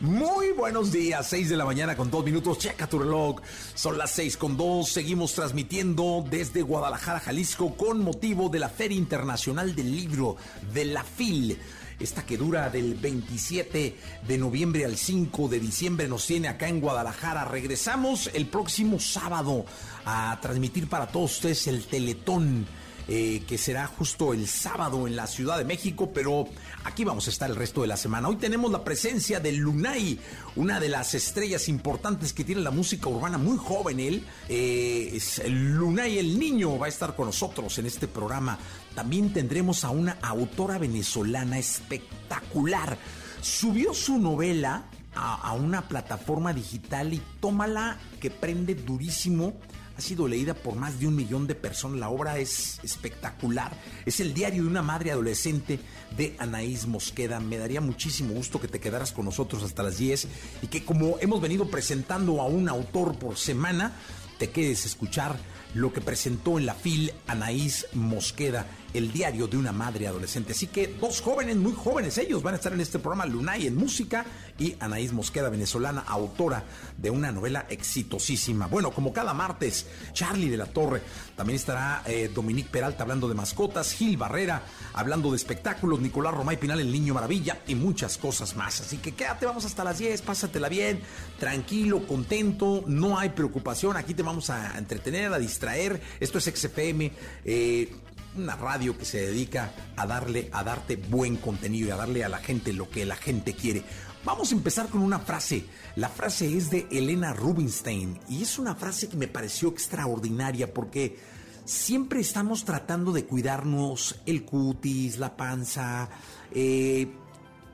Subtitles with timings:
[0.00, 3.36] Muy buenos días, 6 de la mañana con dos minutos, checa tu reloj,
[3.74, 8.96] son las 6 con 2, seguimos transmitiendo desde Guadalajara, Jalisco, con motivo de la Feria
[8.96, 10.36] Internacional del Libro
[10.72, 11.58] de la FIL
[12.00, 16.80] esta que dura del 27 de noviembre al 5 de diciembre nos tiene acá en
[16.80, 17.44] Guadalajara.
[17.44, 19.66] Regresamos el próximo sábado
[20.06, 22.66] a transmitir para todos ustedes el Teletón.
[23.12, 26.46] Eh, que será justo el sábado en la Ciudad de México, pero
[26.84, 28.28] aquí vamos a estar el resto de la semana.
[28.28, 30.20] Hoy tenemos la presencia de Lunay,
[30.54, 34.24] una de las estrellas importantes que tiene la música urbana, muy joven él.
[34.48, 38.56] Eh, Lunay el Niño va a estar con nosotros en este programa.
[38.94, 42.96] También tendremos a una autora venezolana espectacular.
[43.40, 44.84] Subió su novela
[45.16, 49.54] a, a una plataforma digital y tómala que prende durísimo
[50.00, 52.00] ha sido leída por más de un millón de personas.
[52.00, 53.76] La obra es espectacular.
[54.06, 55.78] Es el diario de una madre adolescente
[56.16, 57.38] de Anaís Mosqueda.
[57.38, 60.26] Me daría muchísimo gusto que te quedaras con nosotros hasta las 10
[60.62, 63.92] y que como hemos venido presentando a un autor por semana,
[64.38, 65.38] te quedes a escuchar
[65.74, 70.52] lo que presentó en la FIL Anaís Mosqueda, el diario de una madre adolescente.
[70.52, 73.76] Así que dos jóvenes, muy jóvenes ellos, van a estar en este programa Lunay en
[73.76, 74.24] música
[74.58, 76.64] y Anaís Mosqueda, venezolana, autora
[76.96, 78.66] de una novela exitosísima.
[78.66, 81.02] Bueno, como cada martes, Charlie de la Torre,
[81.36, 86.58] también estará eh, Dominique Peralta hablando de mascotas, Gil Barrera hablando de espectáculos, Nicolás Romay
[86.58, 88.80] Pinal, el Niño Maravilla y muchas cosas más.
[88.80, 91.00] Así que quédate, vamos hasta las 10, pásatela bien,
[91.38, 96.00] tranquilo, contento, no hay preocupación, aquí te vamos a entretener, a distraer.
[96.20, 97.12] Esto es XFM.
[97.44, 97.92] Eh,
[98.36, 102.28] una radio que se dedica a darle, a darte buen contenido y a darle a
[102.28, 103.84] la gente lo que la gente quiere.
[104.24, 105.64] Vamos a empezar con una frase.
[105.96, 111.18] La frase es de Elena Rubinstein y es una frase que me pareció extraordinaria porque
[111.64, 116.10] siempre estamos tratando de cuidarnos el cutis, la panza,
[116.52, 117.10] eh,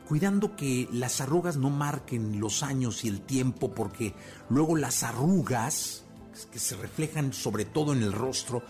[0.06, 4.14] cuidando que las arrugas no marquen los años y el tiempo porque
[4.48, 6.04] luego las arrugas
[6.52, 8.62] que se reflejan sobre todo en el rostro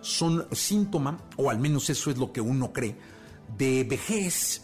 [0.00, 2.96] son síntoma, o al menos eso es lo que uno cree,
[3.56, 4.62] de vejez,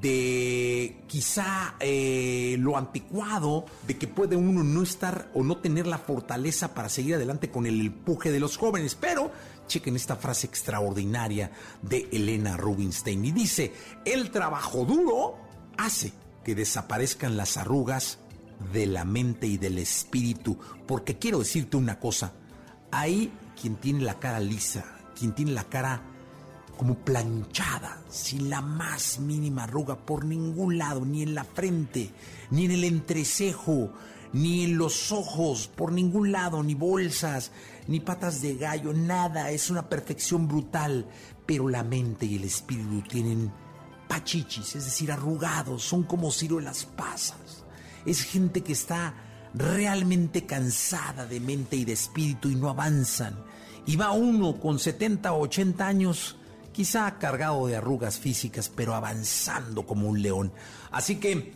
[0.00, 5.98] de quizá eh, lo anticuado, de que puede uno no estar o no tener la
[5.98, 8.94] fortaleza para seguir adelante con el empuje de los jóvenes.
[8.94, 9.30] Pero
[9.66, 11.50] chequen esta frase extraordinaria
[11.82, 13.72] de Elena Rubinstein y dice,
[14.04, 15.36] el trabajo duro
[15.76, 16.12] hace
[16.44, 18.18] que desaparezcan las arrugas
[18.72, 22.32] de la mente y del espíritu, porque quiero decirte una cosa,
[22.90, 24.84] ahí quien tiene la cara lisa,
[25.16, 26.02] quien tiene la cara
[26.76, 32.10] como planchada, sin la más mínima arruga por ningún lado, ni en la frente,
[32.50, 33.92] ni en el entrecejo,
[34.32, 37.52] ni en los ojos, por ningún lado, ni bolsas,
[37.86, 41.06] ni patas de gallo, nada, es una perfección brutal,
[41.46, 43.52] pero la mente y el espíritu tienen
[44.08, 47.64] pachichis, es decir, arrugados, son como ciruelas pasas.
[48.04, 49.14] Es gente que está
[49.54, 53.44] realmente cansada de mente y de espíritu y no avanzan.
[53.86, 56.36] Y va uno con 70 o 80 años,
[56.72, 60.52] quizá cargado de arrugas físicas, pero avanzando como un león.
[60.90, 61.52] Así que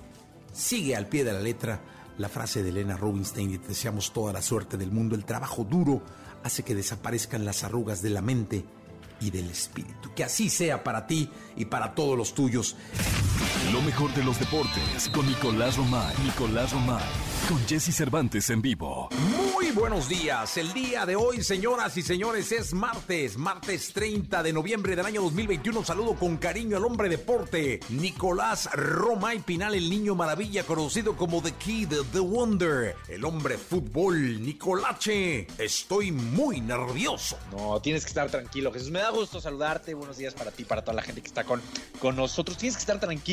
[0.53, 1.81] sigue al pie de la letra
[2.19, 5.15] la frase de Elena Rubinstein y te deseamos toda la suerte del mundo.
[5.15, 6.03] El trabajo duro
[6.43, 8.65] hace que desaparezcan las arrugas de la mente
[9.21, 10.13] y del espíritu.
[10.15, 12.77] Que así sea para ti y para todos los tuyos.
[13.73, 16.15] Lo mejor de los deportes con Nicolás Romay.
[16.25, 17.05] Nicolás Romay.
[17.49, 19.09] Con Jesse Cervantes en vivo.
[19.37, 20.57] Muy buenos días.
[20.57, 25.23] El día de hoy, señoras y señores, es martes, martes 30 de noviembre del año
[25.23, 25.85] 2021.
[25.85, 31.53] Saludo con cariño al hombre deporte, Nicolás Romay Pinal, el niño maravilla, conocido como The
[31.53, 35.47] Kid, The Wonder, el hombre fútbol, Nicolache.
[35.59, 37.39] Estoy muy nervioso.
[37.53, 38.91] No, tienes que estar tranquilo, Jesús.
[38.91, 39.95] Me da gusto saludarte.
[39.95, 41.61] Buenos días para ti, para toda la gente que está con,
[42.01, 42.57] con nosotros.
[42.57, 43.26] Tienes que estar tranquilo.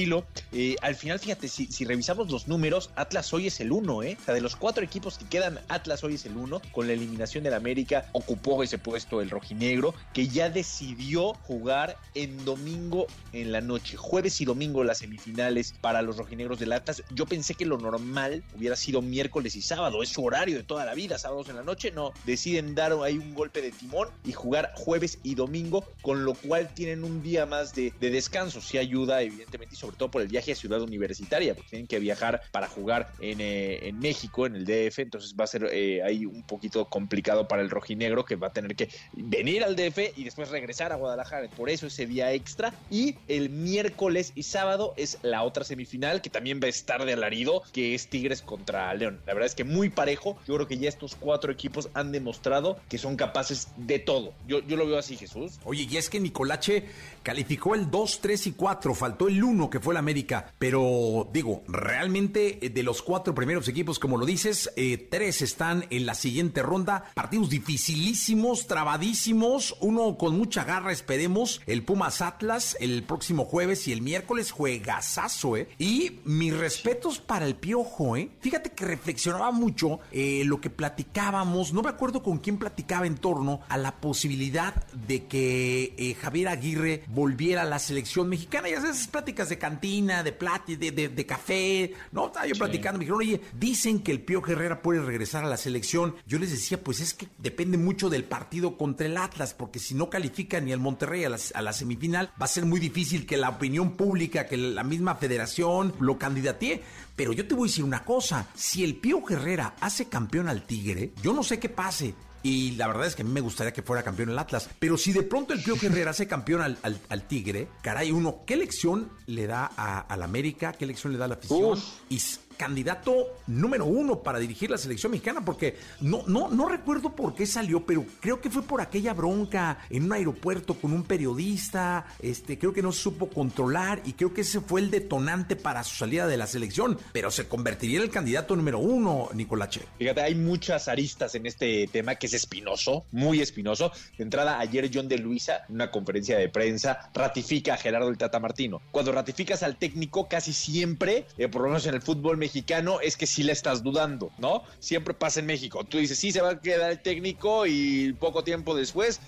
[0.52, 4.18] Eh, al final, fíjate, si, si revisamos los números, Atlas hoy es el uno, ¿eh?
[4.20, 6.94] O sea, de los cuatro equipos que quedan, Atlas hoy es el 1, con la
[6.94, 13.52] eliminación del América ocupó ese puesto el rojinegro, que ya decidió jugar en domingo en
[13.52, 17.04] la noche, jueves y domingo las semifinales para los rojinegros del Atlas.
[17.12, 20.86] Yo pensé que lo normal hubiera sido miércoles y sábado, es su horario de toda
[20.86, 24.34] la vida, sábados en la noche, no, deciden dar ahí un golpe de timón y
[24.34, 29.22] jugar jueves y domingo, con lo cual tienen un día más de, descanso, sí ayuda
[29.22, 32.70] evidentemente y sobre todo por el viaje a Ciudad Universitaria, porque tienen que viajar para
[32.70, 36.86] jugar en, eh, México, en el DF, entonces va a ser eh, ahí un poquito
[36.86, 40.94] complicado para el rojinegro que va a tener que venir al DF y después regresar
[40.94, 45.66] a Guadalajara, por eso ese día extra y el miércoles y sábado es la otra
[45.66, 49.20] semifinal que también va a estar de alarido, que es Tigres contra León.
[49.26, 52.80] La verdad es que muy parejo, yo creo que ya estos cuatro equipos han demostrado
[52.88, 54.34] que son capaces de todo.
[54.48, 55.60] Yo, yo lo veo así, Jesús.
[55.66, 56.86] Oye, y es que Nicolache
[57.22, 61.64] calificó el 2, 3 y 4, faltó el 1 que fue el América, pero digo,
[61.68, 66.14] realmente eh, de los cuatro primeros equipos, como lo dices, eh, tres están en la
[66.14, 73.46] siguiente ronda, partidos dificilísimos, trabadísimos, uno con mucha garra, esperemos, el Pumas Atlas el próximo
[73.46, 75.68] jueves y el miércoles juegazazo, ¿eh?
[75.80, 78.30] Y mis respetos para el Piojo, ¿eh?
[78.42, 83.18] Fíjate que reflexionaba mucho eh, lo que platicábamos, no me acuerdo con quién platicaba en
[83.18, 88.70] torno a la posibilidad de que Javier Aguirre volviera a la selección mexicana.
[88.70, 92.26] Y esas pláticas de cantina, de plata, de, de, café, ¿no?
[92.26, 95.56] Estaba yo platicando, me dijeron, oye, dicen que el Pío Herrera puede regresar a la
[95.56, 96.18] selección.
[96.28, 99.96] Yo les decía, pues es que depende mucho del partido contra el Atlas, porque si
[99.96, 103.52] no califica ni el Monterrey a la, semifinal, va a ser muy difícil que la
[103.52, 106.84] opinión pública, que la misma federación lo candidatee.
[107.16, 110.66] Pero yo te voy a decir una cosa, si el Pío Herrera hace campeón al
[110.66, 113.72] Tigre, yo no sé qué pase, y la verdad es que a mí me gustaría
[113.72, 114.70] que fuera campeón el Atlas.
[114.78, 119.10] Pero si de pronto el Pío Herrera hace campeón al, Tigre, caray, uno, ¿qué lección
[119.28, 120.74] le da al América?
[120.74, 121.80] ¿Qué lección le da a la afición?
[122.10, 122.22] Y
[122.58, 127.46] candidato número uno para dirigir la selección mexicana, porque no, no, no recuerdo por qué
[127.46, 132.58] salió, pero creo que fue por aquella bronca en un aeropuerto con un periodista, este,
[132.58, 136.28] creo que no supo controlar y creo que ese fue el detonante para su salida
[136.28, 139.82] de la selección, pero se convertiría en el candidato número uno, Nicolache.
[139.98, 143.92] Fíjate, hay muchas aristas en este tema que es espinoso, muy espinoso.
[144.18, 148.18] De entrada, ayer John de Luisa, en una conferencia de prensa, ratifica a Gerardo el
[148.18, 148.82] Tata Martino.
[148.92, 153.16] Cuando ratificas al técnico, casi siempre, eh, por lo menos en el fútbol mexicano es
[153.16, 154.64] que sí le estás dudando, ¿no?
[154.80, 155.86] Siempre pasa en México.
[155.86, 159.22] Tú dices, sí, se va a quedar el técnico y poco tiempo después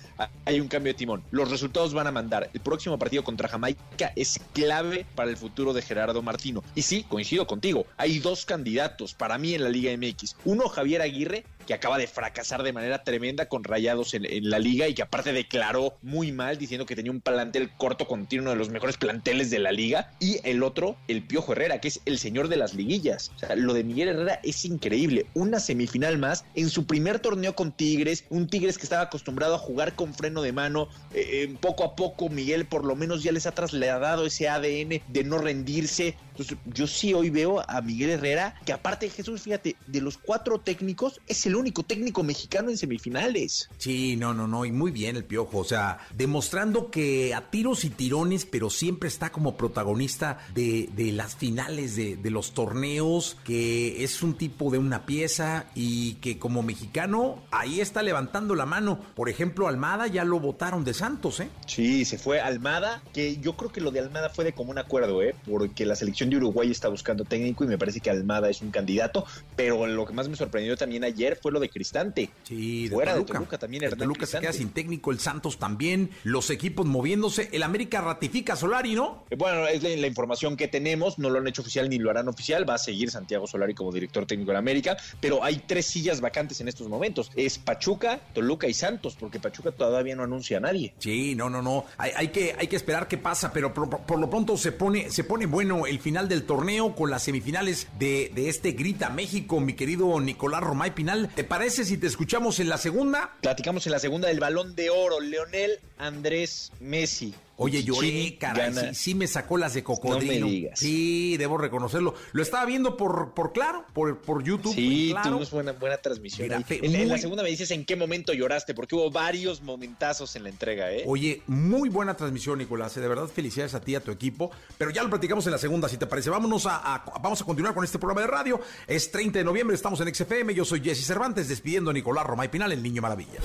[0.44, 1.24] hay un cambio de timón.
[1.32, 2.50] Los resultados van a mandar.
[2.54, 6.62] El próximo partido contra Jamaica es clave para el futuro de Gerardo Martino.
[6.76, 10.36] Y sí, coincido contigo, hay dos candidatos para mí en la Liga MX.
[10.44, 14.88] Uno, Javier Aguirre, que acaba de fracasar de manera tremenda con Rayados en, la liga
[14.88, 18.70] y que aparte declaró muy mal diciendo que tenía un plantel corto continuo de los
[18.70, 20.12] mejores planteles de la liga.
[20.20, 23.32] Y el otro, el Piojo Herrera, que es el señor de las liguillas.
[23.36, 25.26] O sea, lo de Miguel Herrera es increíble.
[25.34, 29.60] Una semifinal más en su primer torneo con Tigres, un Tigres que estaba acostumbrado a
[29.60, 30.88] jugar con freno de mano.
[31.14, 35.24] Eh, poco a poco Miguel por lo menos ya les ha trasladado ese ADN de
[35.24, 36.16] no rendirse.
[36.32, 40.60] Entonces yo sí hoy veo a Miguel Herrera, que aparte Jesús, fíjate, de los cuatro
[40.60, 43.70] técnicos es el único técnico mexicano en semifinales.
[43.78, 47.86] Sí, no, no, no, y muy bien el Piojo, o sea, demostrando que a tiros
[47.86, 54.22] y tirones, pero siempre está como protagonista de, las finales de, los torneos, que es
[54.24, 59.00] un tipo de una pieza y que como mexicano ahí está levantando la mano.
[59.16, 61.50] Por ejemplo, Almada ya lo votaron de Santos, ¿eh?
[61.68, 65.22] Sí, se fue Almada, que yo creo que lo de Almada fue de común acuerdo,
[65.22, 65.36] ¿eh?
[65.50, 68.72] Porque la selección de Uruguay está buscando técnico y me parece que Almada es un
[68.72, 69.26] candidato,
[69.56, 72.32] pero lo que más me sorprendió también ayer fue lo de Cristante.
[72.42, 73.34] Sí, de Fuera Toluca.
[73.34, 77.50] de Toluca también, Hernán Toluca se queda sin técnico, el Santos también, los equipos moviéndose.
[77.52, 79.26] El América ratifica a Solari, ¿no?
[79.30, 82.28] Eh, bueno, es la, información que tenemos, no lo han hecho oficial ni lo harán
[82.30, 82.68] oficial.
[82.68, 86.62] Va a seguir Santiago Solari como director técnico de América, pero hay tres sillas vacantes
[86.62, 87.32] en estos momentos.
[87.36, 90.96] Es Pachuca, Toluca y Santos, porque Pachuca todavía no anuncia a nadie.
[90.98, 91.86] Sí, no, no, no.
[92.00, 95.46] Hay, que, hay que esperar qué pasa, pero por, lo pronto se pone, se pone
[95.46, 100.20] bueno el final del torneo con las semifinales de, de este Grita México, mi querido
[100.20, 101.30] Nicolás Romay Pinal.
[101.36, 101.84] ¿Te parece?
[101.84, 103.34] si te escuchamos en la segunda?
[103.42, 107.36] Platicamos en la segunda del balón de oro, Leonel Andrés Messi.
[107.58, 110.48] Oye, lloré, caray, sí, me sacó las de cocodrilo.
[110.76, 112.14] Sí, debo reconocerlo.
[112.34, 114.74] Lo estaba viendo por, por claro, por, por YouTube.
[114.74, 116.52] Sí, tuvimos buena, buena transmisión.
[116.52, 120.50] en, la segunda me dices en qué momento lloraste, porque hubo varios momentazos en la
[120.50, 121.04] entrega, ¿eh?
[121.08, 122.98] Oye, muy buena transmisión, Nicolás.
[122.98, 123.02] ¿eh?
[123.02, 124.52] De verdad, felicidades a ti y a tu equipo.
[124.78, 126.30] Pero ya lo platicamos en la segunda, si te parece.
[126.30, 128.60] Vámonos a, vamos a continuar con este programa de radio.
[128.88, 130.54] Es 30 de noviembre, estamos en XFM.
[130.54, 133.40] Yo soy Jesse Cervantes, despidiendo a Nicolás Romay Pinal, el Niño Maravilla.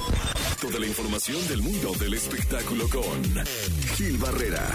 [0.68, 3.46] De la información del mundo del espectáculo con
[3.96, 4.68] Gil Barrera,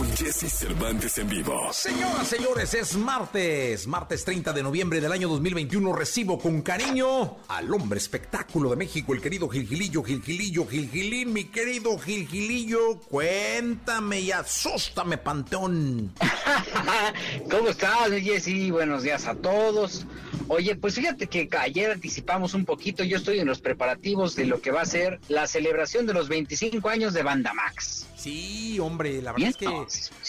[0.00, 1.70] con Jesse Cervantes en vivo.
[1.74, 5.92] Señoras, señores, es martes, martes 30 de noviembre del año 2021.
[5.92, 11.98] Recibo con cariño al hombre espectáculo de México, el querido Gilgilillo, Gilgilillo, Gilgilín, mi querido
[11.98, 12.98] Gilgilillo.
[13.10, 16.14] Cuéntame y asústame, Panteón.
[17.50, 18.70] ¿Cómo estás, Jesse?
[18.70, 20.06] Buenos días a todos.
[20.48, 24.62] Oye, pues fíjate que ayer anticipamos un poquito, yo estoy en los preparativos de lo
[24.62, 28.06] que va a ser la celebración de los 25 años de Banda Max.
[28.20, 29.66] Sí, hombre, la verdad es que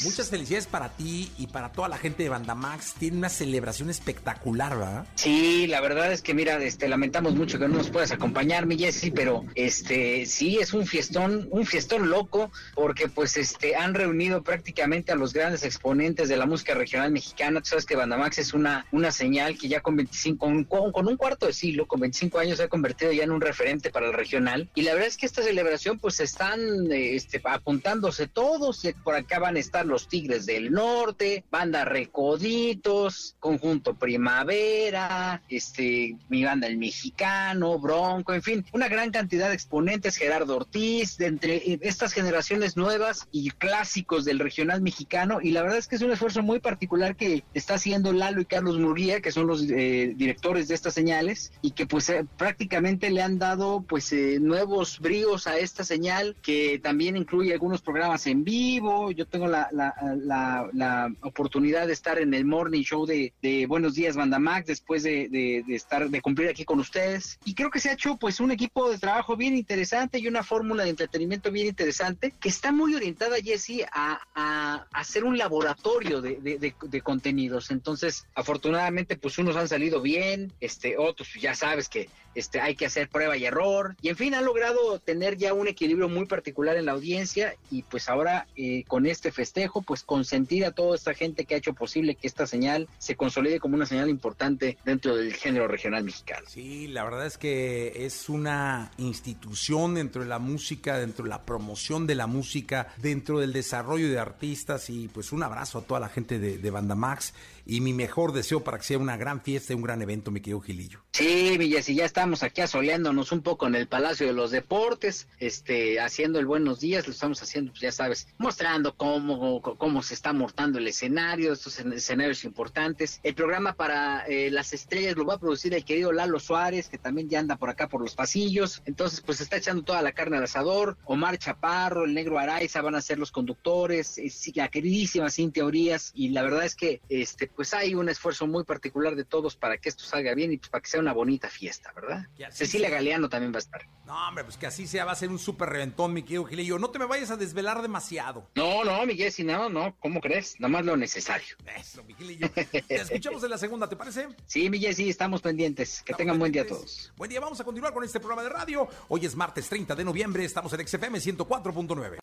[0.03, 2.95] muchas felicidades para ti y para toda la gente de Banda Max.
[2.97, 5.05] Tiene una celebración espectacular, ¿verdad?
[5.15, 8.77] Sí, la verdad es que mira, este lamentamos mucho que no nos puedas acompañar, mi
[8.77, 14.43] Jesse, pero este sí es un fiestón, un fiestón loco porque pues este han reunido
[14.43, 17.61] prácticamente a los grandes exponentes de la música regional mexicana.
[17.61, 21.07] Tú sabes que Banda Max es una una señal que ya con 25 con, con
[21.07, 24.07] un cuarto de siglo, con 25 años se ha convertido ya en un referente para
[24.07, 26.59] el regional y la verdad es que esta celebración pues están
[26.91, 28.85] este apuntando todos.
[28.85, 36.17] Y por acá van a estar los Tigres del Norte, Banda Recoditos, Conjunto Primavera, este,
[36.29, 41.79] mi banda El Mexicano, Bronco, en fin, una gran cantidad de exponentes, Gerardo Ortiz, entre
[41.81, 45.39] estas generaciones nuevas y clásicos del regional mexicano.
[45.41, 48.45] Y la verdad es que es un esfuerzo muy particular que está haciendo Lalo y
[48.45, 53.09] Carlos Murguía, que son los eh, directores de estas señales, y que pues eh, prácticamente
[53.09, 58.27] le han dado pues eh, nuevos bríos a esta señal, que también incluye algunos programas
[58.27, 63.31] en vivo, yo tengo la, la, oportunidad de estar en el morning show de,
[63.67, 67.39] Buenos Días Banda Max después de, estar, de cumplir aquí con ustedes.
[67.45, 70.43] Y creo que se ha hecho pues un equipo de trabajo bien interesante y una
[70.43, 76.21] fórmula de entretenimiento bien interesante que está muy orientada, Jesse, a, a, hacer un laboratorio
[76.21, 77.71] de, contenidos.
[77.71, 82.75] Entonces, afortunadamente, pues unos han salido bien, este, otros pues, ya sabes que este, hay
[82.75, 83.95] que hacer prueba y error.
[84.01, 87.83] Y en fin, han logrado tener ya un equilibrio muy particular en la audiencia y
[87.83, 91.73] pues ahora eh, con este festejo pues consentir a toda esta gente que ha hecho
[91.73, 96.47] posible que esta señal se consolide como una señal importante dentro del género regional mexicano.
[96.47, 101.43] Sí, la verdad es que es una institución dentro de la música, dentro de la
[101.43, 105.99] promoción de la música, dentro del desarrollo de artistas y pues un abrazo a toda
[105.99, 107.33] la gente de, de Banda Max
[107.71, 110.59] y mi mejor deseo para que sea una gran fiesta un gran evento, mi querido
[110.59, 110.99] Gilillo.
[111.13, 115.29] Sí, Villas, y ya estamos aquí asoleándonos un poco en el Palacio de los Deportes,
[115.39, 120.15] este, haciendo el buenos días, lo estamos haciendo, pues ya sabes, mostrando cómo, cómo se
[120.15, 123.21] está mortando el escenario, estos escenarios importantes.
[123.23, 126.97] El programa para eh, las estrellas lo va a producir el querido Lalo Suárez, que
[126.97, 130.35] también ya anda por acá por los pasillos, entonces pues está echando toda la carne
[130.35, 134.19] al asador, Omar Chaparro, el negro Araiza van a ser los conductores,
[134.55, 138.63] la queridísima Cintia Teorías, y la verdad es que este pues hay un esfuerzo muy
[138.63, 141.49] particular de todos para que esto salga bien y pues para que sea una bonita
[141.49, 142.27] fiesta, ¿verdad?
[142.51, 143.87] Cecilia Galeano también va a estar.
[144.05, 146.79] No, hombre, pues que así sea, va a ser un súper reventón, mi querido Gilillo.
[146.79, 148.49] No te me vayas a desvelar demasiado.
[148.55, 150.59] No, no, Miguel, si no, no, ¿cómo crees?
[150.59, 151.55] Nada más lo necesario.
[151.77, 152.49] Eso, mi Gilillo.
[152.51, 154.27] Te escuchamos en la segunda, ¿te parece?
[154.45, 156.03] Sí, Miguel, sí, estamos pendientes.
[156.03, 157.13] Que tengan buen día a todos.
[157.15, 158.87] Buen día, vamos a continuar con este programa de radio.
[159.07, 162.17] Hoy es martes 30 de noviembre, estamos en XFM 104.9.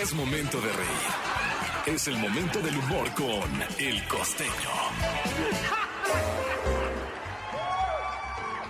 [0.00, 1.63] Es momento de reír.
[1.86, 4.50] Es el momento del humor con El Costeño.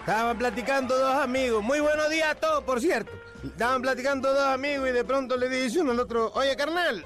[0.01, 1.63] Estaban platicando dos amigos.
[1.63, 3.13] Muy buenos días a todos, por cierto.
[3.45, 7.05] Estaban platicando dos amigos y de pronto le dice uno al otro, oye carnal,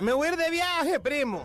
[0.00, 1.44] me voy a ir de viaje, primo.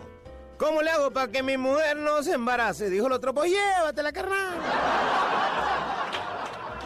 [0.58, 2.90] ¿Cómo le hago para que mi mujer no se embarace?
[2.90, 4.58] Dijo el otro, pues llévatela, carnal.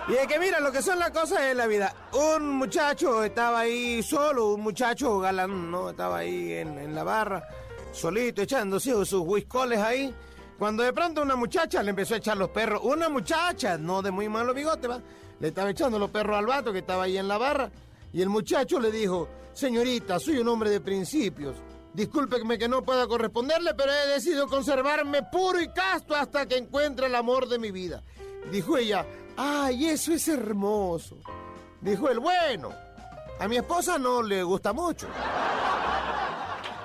[0.06, 1.94] Y es que mira lo que son las cosas de la vida.
[2.12, 5.90] Un muchacho estaba ahí solo, un muchacho galán, ¿no?
[5.90, 7.42] Estaba ahí en, la barra,
[7.90, 10.14] solito, echándose sus whiskoles ahí.
[10.58, 14.10] Cuando de pronto una muchacha le empezó a echar los perros, una muchacha, no de
[14.10, 15.00] muy malo bigote, ¿va?
[15.40, 17.70] Le estaba echando los perros al vato que estaba ahí en la barra.
[18.12, 21.56] Y el muchacho le dijo, señorita, soy un hombre de principios.
[21.94, 27.06] Discúlpeme que no pueda corresponderle, pero he decidido conservarme puro y casto hasta que encuentre
[27.06, 28.02] el amor de mi vida.
[28.50, 31.16] Dijo ella, ay, eso es hermoso.
[31.80, 32.70] Dijo él, bueno,
[33.38, 35.06] a mi esposa no le gusta mucho.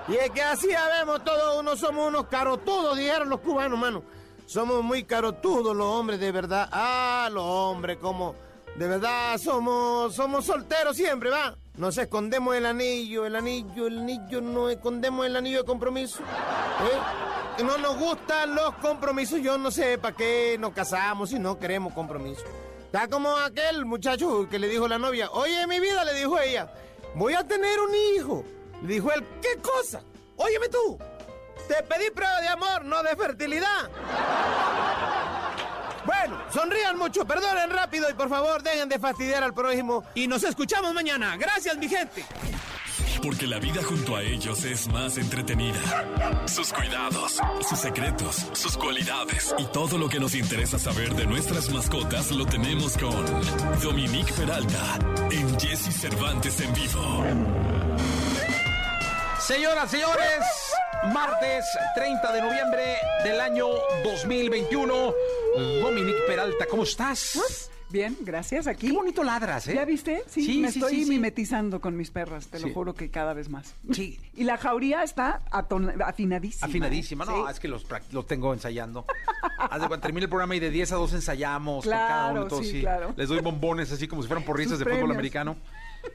[0.07, 4.03] Y es que así vemos todos unos somos unos carotudos, dijeron los cubanos, mano.
[4.47, 6.67] Somos muy carotudos los hombres, de verdad.
[6.71, 8.33] Ah, los hombres, como
[8.75, 11.55] de verdad somos, somos solteros siempre, ¿va?
[11.79, 16.19] Nos escondemos el anillo, el anillo, el anillo, no escondemos el anillo de compromiso.
[16.19, 17.63] ¿eh?
[17.63, 21.93] No nos gustan los compromisos, yo no sé para qué nos casamos si no queremos
[21.93, 22.43] compromiso.
[22.83, 26.69] Está como aquel muchacho que le dijo la novia, oye, mi vida, le dijo ella,
[27.15, 28.43] voy a tener un hijo.
[28.81, 30.01] Le dijo él, ¿qué cosa?
[30.35, 30.99] Óyeme tú,
[31.69, 33.89] te pedí prueba de amor, no de fertilidad.
[36.09, 40.03] Bueno, Sonrían mucho, perdonen rápido y por favor dejen de fastidiar al prójimo.
[40.15, 41.37] Y nos escuchamos mañana.
[41.37, 42.25] Gracias, mi gente.
[43.21, 45.77] Porque la vida junto a ellos es más entretenida.
[46.47, 51.69] Sus cuidados, sus secretos, sus cualidades y todo lo que nos interesa saber de nuestras
[51.69, 54.97] mascotas lo tenemos con Dominique Peralta
[55.29, 57.23] en Jesse Cervantes en vivo.
[59.39, 60.43] Señoras, señores,
[61.13, 61.65] martes
[61.95, 62.83] 30 de noviembre
[63.23, 63.67] del año
[64.03, 65.13] 2021.
[65.81, 67.69] Dominique Peralta, ¿cómo estás?
[67.89, 68.67] Bien, gracias.
[68.67, 68.87] Aquí.
[68.87, 69.73] Qué bonito ladras, ¿eh?
[69.73, 70.23] ¿Ya viste?
[70.27, 73.33] Sí, Sí, me sí, estoy sí, mimetizando con mis perras, te lo juro que cada
[73.33, 73.73] vez más.
[73.91, 74.19] Sí.
[74.39, 76.65] Y la jauría está afinadísima.
[76.67, 77.51] Afinadísima, no, Sí.
[77.51, 79.05] es que los, los tengo ensayando.
[79.57, 82.39] Haz de cuando termine el programa y de 10 a 2 ensayamos con cada Claro,
[82.41, 83.13] uno todo, sí, claro.
[83.17, 85.57] Les doy bombones así como si fueran porristas de fútbol americano.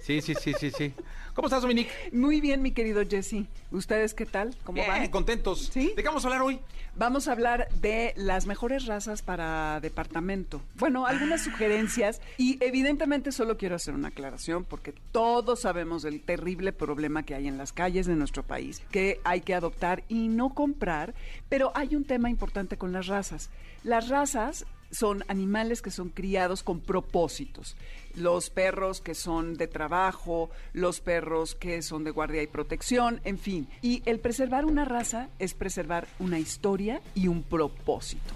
[0.00, 0.93] Sí, sí, sí, sí, sí.
[1.35, 1.91] ¿Cómo estás, Dominique?
[2.12, 3.47] Muy bien, mi querido Jesse.
[3.73, 4.55] ¿Ustedes qué tal?
[4.64, 5.09] ¿Cómo Bien, van?
[5.09, 5.71] contentos.
[5.73, 5.93] ¿Sí?
[5.97, 6.61] ¿De qué vamos a hablar hoy?
[6.97, 10.61] Vamos a hablar de las mejores razas para departamento.
[10.76, 11.45] Bueno, algunas Ah.
[11.45, 17.35] sugerencias y evidentemente solo quiero hacer una aclaración porque todos sabemos del terrible problema que
[17.35, 21.14] hay en las calles de nuestro país, que hay que adoptar y no comprar,
[21.49, 23.50] pero hay un tema importante con las razas.
[23.83, 24.64] Las razas
[24.95, 27.77] son animales que son criados con propósitos.
[28.15, 33.39] Los perros que son de trabajo, los perros que son de guardia y protección, en
[33.39, 33.69] fin.
[33.83, 38.35] Y el preservar una raza es preservar una historia y un propósito.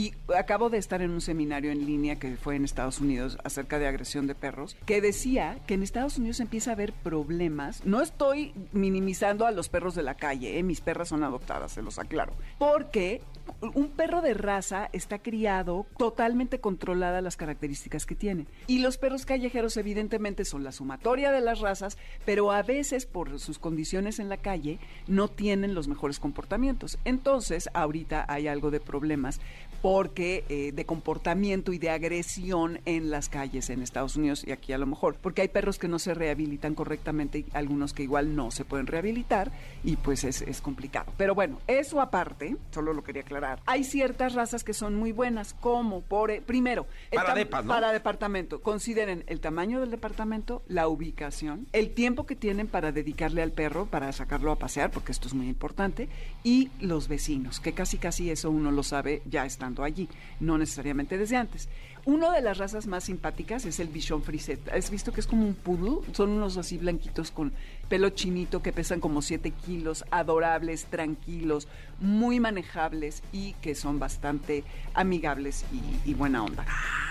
[0.00, 3.78] Y acabo de estar en un seminario en línea que fue en Estados Unidos acerca
[3.78, 7.84] de agresión de perros, que decía que en Estados Unidos empieza a haber problemas.
[7.84, 10.62] No estoy minimizando a los perros de la calle, ¿eh?
[10.62, 12.32] mis perras son adoptadas, se los aclaro.
[12.58, 13.20] Porque
[13.74, 18.46] un perro de raza está criado totalmente controlada las características que tiene.
[18.68, 23.38] Y los perros callejeros evidentemente son la sumatoria de las razas, pero a veces por
[23.38, 26.98] sus condiciones en la calle no tienen los mejores comportamientos.
[27.04, 29.40] Entonces, ahorita hay algo de problemas
[29.82, 34.72] porque eh, de comportamiento y de agresión en las calles en Estados Unidos y aquí
[34.72, 38.36] a lo mejor, porque hay perros que no se rehabilitan correctamente y algunos que igual
[38.36, 39.52] no se pueden rehabilitar
[39.84, 41.12] y pues es, es complicado.
[41.16, 45.54] Pero bueno, eso aparte, solo lo quería aclarar, hay ciertas razas que son muy buenas,
[45.54, 47.72] como por, eh, primero, Para tam- depas, ¿no?
[47.72, 53.42] para departamento, consideren el tamaño del departamento, la ubicación, el tiempo que tienen para dedicarle
[53.42, 56.08] al perro, para sacarlo a pasear, porque esto es muy importante,
[56.44, 60.08] y los vecinos, que casi casi eso uno lo sabe ya estando allí,
[60.40, 61.68] no necesariamente desde antes.
[62.06, 64.68] Una de las razas más simpáticas es el Bichon Frisette.
[64.70, 65.98] ¿Has visto que es como un poodle?
[66.14, 67.52] Son unos así blanquitos con
[67.90, 71.68] pelo chinito que pesan como 7 kilos, adorables, tranquilos,
[72.00, 75.64] muy manejables y que son bastante amigables
[76.06, 76.64] y, y buena onda.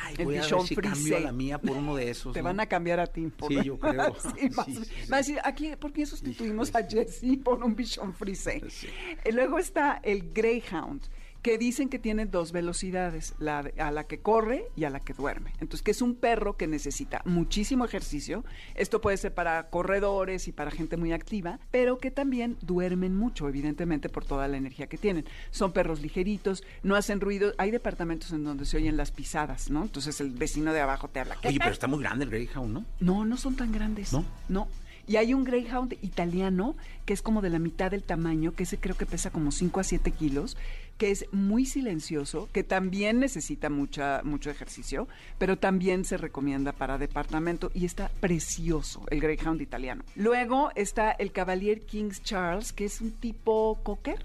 [0.06, 1.20] Ay, El voy a ver Bichon si cambio a Frisé.
[1.20, 2.34] la mía por uno de esos.
[2.34, 2.46] Te ¿no?
[2.46, 3.28] van a cambiar a ti.
[3.28, 4.16] por- Sí, yo creo.
[4.20, 4.92] Sí, vas- Sí, sí, sí.
[5.02, 8.64] vas a decir, aquí, ¿por qué sustituimos a Jesse por un bichón frisé?
[8.70, 8.88] Sí.
[9.24, 11.04] Y luego está el Greyhound,
[11.42, 15.00] que dicen que tiene dos velocidades, la de- a la que corre y a la
[15.00, 15.52] que duerme.
[15.62, 18.44] Entonces, que es un perro que necesita muchísimo ejercicio.
[18.76, 23.48] Esto puede ser para corredores y para gente muy activa, pero que también duermen mucho,
[23.48, 25.24] evidentemente, por toda la energía que tienen.
[25.52, 27.54] Son perros ligeritos, no hacen ruido.
[27.58, 29.84] Hay departamentos en donde se oyen las pisadas, ¿no?
[29.84, 31.38] Entonces el vecino de abajo te habla.
[31.46, 32.86] Oye, pero está muy grande el Greyhound, ¿no?
[33.00, 34.12] No, no son tan grandes.
[34.12, 34.26] ¿No?
[34.50, 34.68] No.
[35.08, 36.76] Y hay un Greyhound italiano
[37.06, 39.80] que es como de la mitad del tamaño, que ese creo que pesa como 5
[39.80, 40.56] a 7 kilos,
[41.00, 45.08] que es muy silencioso, que también necesita mucha, mucho ejercicio,
[45.38, 50.04] pero también se recomienda para departamento y está precioso el Greyhound italiano.
[50.16, 54.20] Luego está el Cavalier King's Charles, que es un tipo cocker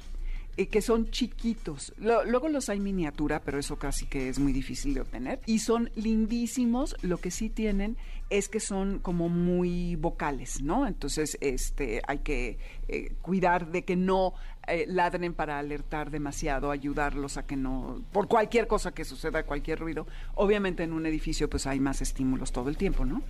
[0.57, 1.93] que son chiquitos.
[1.99, 5.41] Lo- luego los hay miniatura, pero eso casi que es muy difícil de obtener.
[5.47, 6.97] Y son lindísimos.
[7.03, 7.97] Lo que sí tienen
[8.31, 10.87] es que son como muy vocales, ¿no?
[10.87, 14.33] Entonces, este, hay que eh, cuidar de que no
[14.67, 19.79] eh, ladren para alertar demasiado, ayudarlos a que no, por cualquier cosa que suceda, cualquier
[19.81, 20.07] ruido.
[20.37, 23.23] Obviamente en un edificio pues hay más estímulos todo el tiempo, ¿no?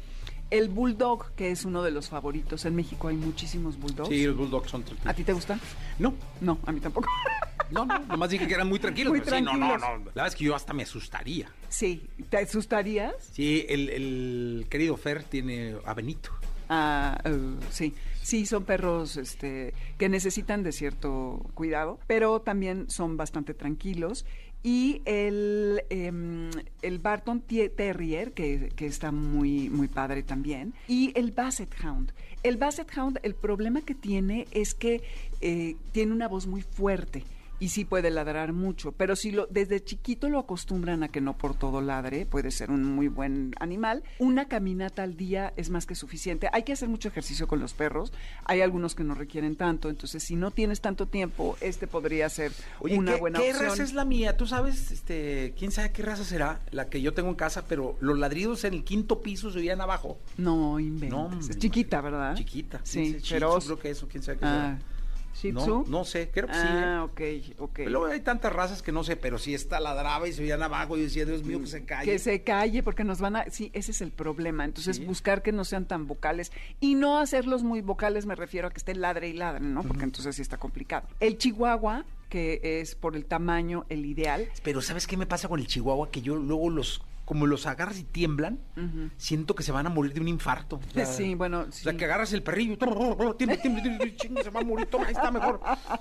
[0.58, 2.64] El bulldog, que es uno de los favoritos.
[2.64, 4.08] En México hay muchísimos bulldogs.
[4.08, 5.10] Sí, los Bulldogs son tranquilos.
[5.10, 5.60] ¿A ti te gustan?
[5.98, 7.08] No, No, a mí tampoco.
[7.70, 7.98] no, no.
[8.00, 9.10] Nomás dije que eran muy tranquilos.
[9.10, 9.80] Muy pero sí, no, no, tranquilos.
[9.80, 9.98] no.
[9.98, 11.48] La verdad es que yo hasta me asustaría.
[11.68, 13.14] Sí, ¿te asustarías?
[13.32, 16.30] Sí, el, el querido Fer tiene a Benito.
[16.68, 23.16] Ah, eh, sí, sí, son perros este, que necesitan de cierto cuidado, pero también son
[23.16, 24.24] bastante tranquilos.
[24.62, 26.50] Y el, em,
[26.80, 30.72] el Barton Terrier, que, que está muy, muy padre también.
[30.88, 32.12] Y el Basset Hound.
[32.42, 35.02] El Basset Hound, el problema que tiene es que
[35.42, 37.24] eh, tiene una voz muy fuerte.
[37.60, 41.36] Y sí puede ladrar mucho, pero si lo desde chiquito lo acostumbran a que no
[41.38, 44.02] por todo ladre, puede ser un muy buen animal.
[44.18, 46.48] Una caminata al día es más que suficiente.
[46.52, 48.12] Hay que hacer mucho ejercicio con los perros.
[48.44, 52.52] Hay algunos que no requieren tanto, entonces si no tienes tanto tiempo, este podría ser
[52.80, 53.68] una ¿qué, buena ¿qué opción.
[53.70, 54.36] raza es la mía?
[54.36, 56.60] ¿Tú sabes, este, quién sabe qué raza será?
[56.70, 59.80] La que yo tengo en casa, pero los ladridos en el quinto piso se oían
[59.80, 60.18] abajo.
[60.36, 61.10] No inventes.
[61.10, 62.34] No, es chiquita, ¿verdad?
[62.34, 62.80] Chiquita.
[62.82, 63.64] Sí, feroz.
[63.66, 64.93] creo que eso, quién sabe qué Ah, será.
[65.34, 65.84] Shih No, Tzu.
[65.88, 66.60] no sé, creo que sí.
[66.62, 67.50] Ah, ¿eh?
[67.50, 67.72] ok, ok.
[67.74, 70.62] Pero luego hay tantas razas que no sé, pero si esta ladraba y se oían
[70.62, 72.10] abajo y decía, Dios mío, que se calle.
[72.10, 73.50] Que se calle porque nos van a...
[73.50, 74.64] Sí, ese es el problema.
[74.64, 75.04] Entonces, Sí.
[75.04, 78.78] buscar que no sean tan vocales y no hacerlos muy vocales, me refiero a que
[78.78, 79.82] estén ladre y ladre, ¿no?
[79.82, 81.08] Porque entonces sí está complicado.
[81.20, 85.58] El chihuahua, que es por el tamaño el ideal, Pero ¿sabes qué me pasa con
[85.60, 86.10] el chihuahua?
[86.10, 88.58] Que yo luego los, como los agarras y tiemblan,
[89.16, 90.76] siento que se van a morir de un infarto.
[90.76, 91.98] O sea, Sí, bueno, O sea, sí.
[91.98, 95.12] que agarras el perrillo, tiembla, tiembla, tiembla, tiembla, chinga, se va a morir, toma, ahí
[95.12, 95.60] está mejor.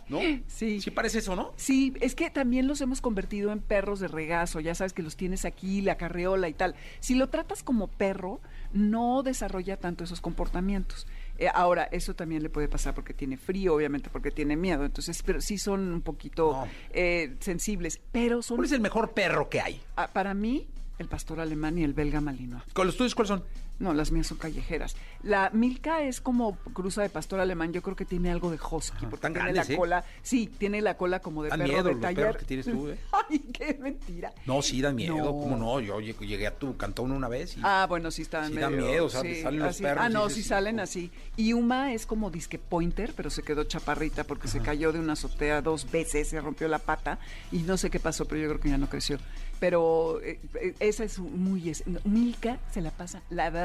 [0.09, 0.19] ¿No?
[0.47, 0.81] Sí.
[0.81, 1.51] Sí parece eso, ¿no?
[1.55, 5.15] Sí, es que también los hemos convertido en perros de regazo, ya sabes que los
[5.15, 6.75] tienes aquí, la carreola y tal.
[6.99, 8.41] Si lo tratas como perro,
[8.73, 11.07] no desarrolla tanto esos comportamientos.
[11.39, 15.23] Eh, ahora, eso también le puede pasar porque tiene frío, obviamente porque tiene miedo, entonces,
[15.23, 16.67] pero sí son un poquito No.
[16.91, 19.81] eh, sensibles, pero son, ¿Cuál es el mejor perro que hay?
[19.95, 20.67] ah, para mí,
[20.99, 22.63] el pastor alemán y el belga malinois.
[22.73, 23.43] ¿Con los tuyos cuáles son?
[23.83, 24.95] No, las mías son callejeras.
[25.23, 27.73] La Milka es como cruza de pastor alemán.
[27.73, 29.77] Yo creo que tiene algo de husky, porque tan tiene grandes, la ¿eh?
[29.77, 30.05] cola.
[30.21, 32.15] Sí, tiene la cola como de Dan perro miedo de los taller.
[32.25, 32.97] perros que tienes tú, ¿eh?
[33.29, 34.31] Ay, qué mentira.
[34.45, 35.25] No, sí dan miedo, No.
[35.31, 35.81] ¿cómo no?
[35.81, 37.61] Yo lleg- llegué a tu cantón una vez y...
[37.61, 38.69] Ah, bueno, sí están Sí medio...
[38.69, 39.83] dan miedo, o sea, salen los así.
[39.83, 41.11] perros Ah, no, sí salen así.
[41.35, 45.13] Y Uma es como disque pointer, pero se quedó chaparrita porque se cayó de una
[45.13, 47.19] azotea dos veces, se rompió la pata
[47.51, 49.17] y no sé qué pasó, pero yo creo que ya no creció.
[49.59, 51.69] Pero eh, eh, esa es muy...
[51.69, 53.21] es- Milka se la pasa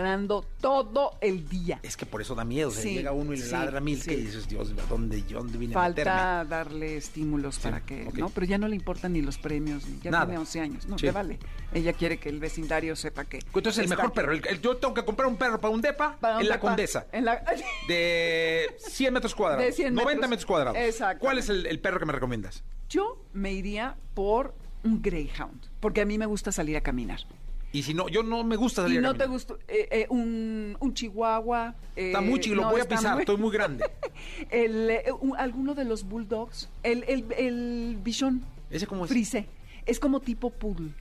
[0.08, 1.80] ladrando todo el día.
[1.82, 4.10] Es que por eso da miedo, Sí, llega uno y le sí, ladra mil sí.
[4.10, 5.78] que dices, Dios, ¿dónde, dónde vine a?
[5.78, 8.08] Falta darle estímulos para que.
[8.14, 8.28] ¿no?
[8.30, 10.26] Pero ya no le importan ni los premios, ni- ya Nada.
[10.26, 11.38] tiene 11 años, no, le vale.
[11.72, 13.40] Ella quiere que el vecindario sepa que...
[13.54, 14.32] Entonces, el mejor perro.
[14.32, 17.06] el- el- yo tengo que comprar un perro para un depa para en la Condesa.
[17.12, 17.42] En la...
[17.86, 19.64] De 100 metros cuadrados.
[19.66, 20.30] De 100 90 metros.
[20.30, 20.78] metros cuadrados.
[20.78, 21.20] Exactamente.
[21.20, 22.62] ¿Cuál es el, el perro que me recomiendas?
[22.88, 27.20] Yo me iría por un Greyhound, porque a mí me gusta salir a caminar.
[27.70, 30.06] Y si no, yo no me gusta salir Y a no te gusta eh, eh,
[30.08, 31.74] un, un Chihuahua.
[31.96, 33.84] eh, Está muy chico, lo no, voy a pisar, muy- estoy muy grande.
[34.50, 38.42] el, eh, un- alguno de los Bulldogs, el, el, el Bichon.
[38.70, 39.10] ¿Ese cómo es?
[39.10, 39.46] Frise.
[39.86, 40.92] Es como tipo poodle.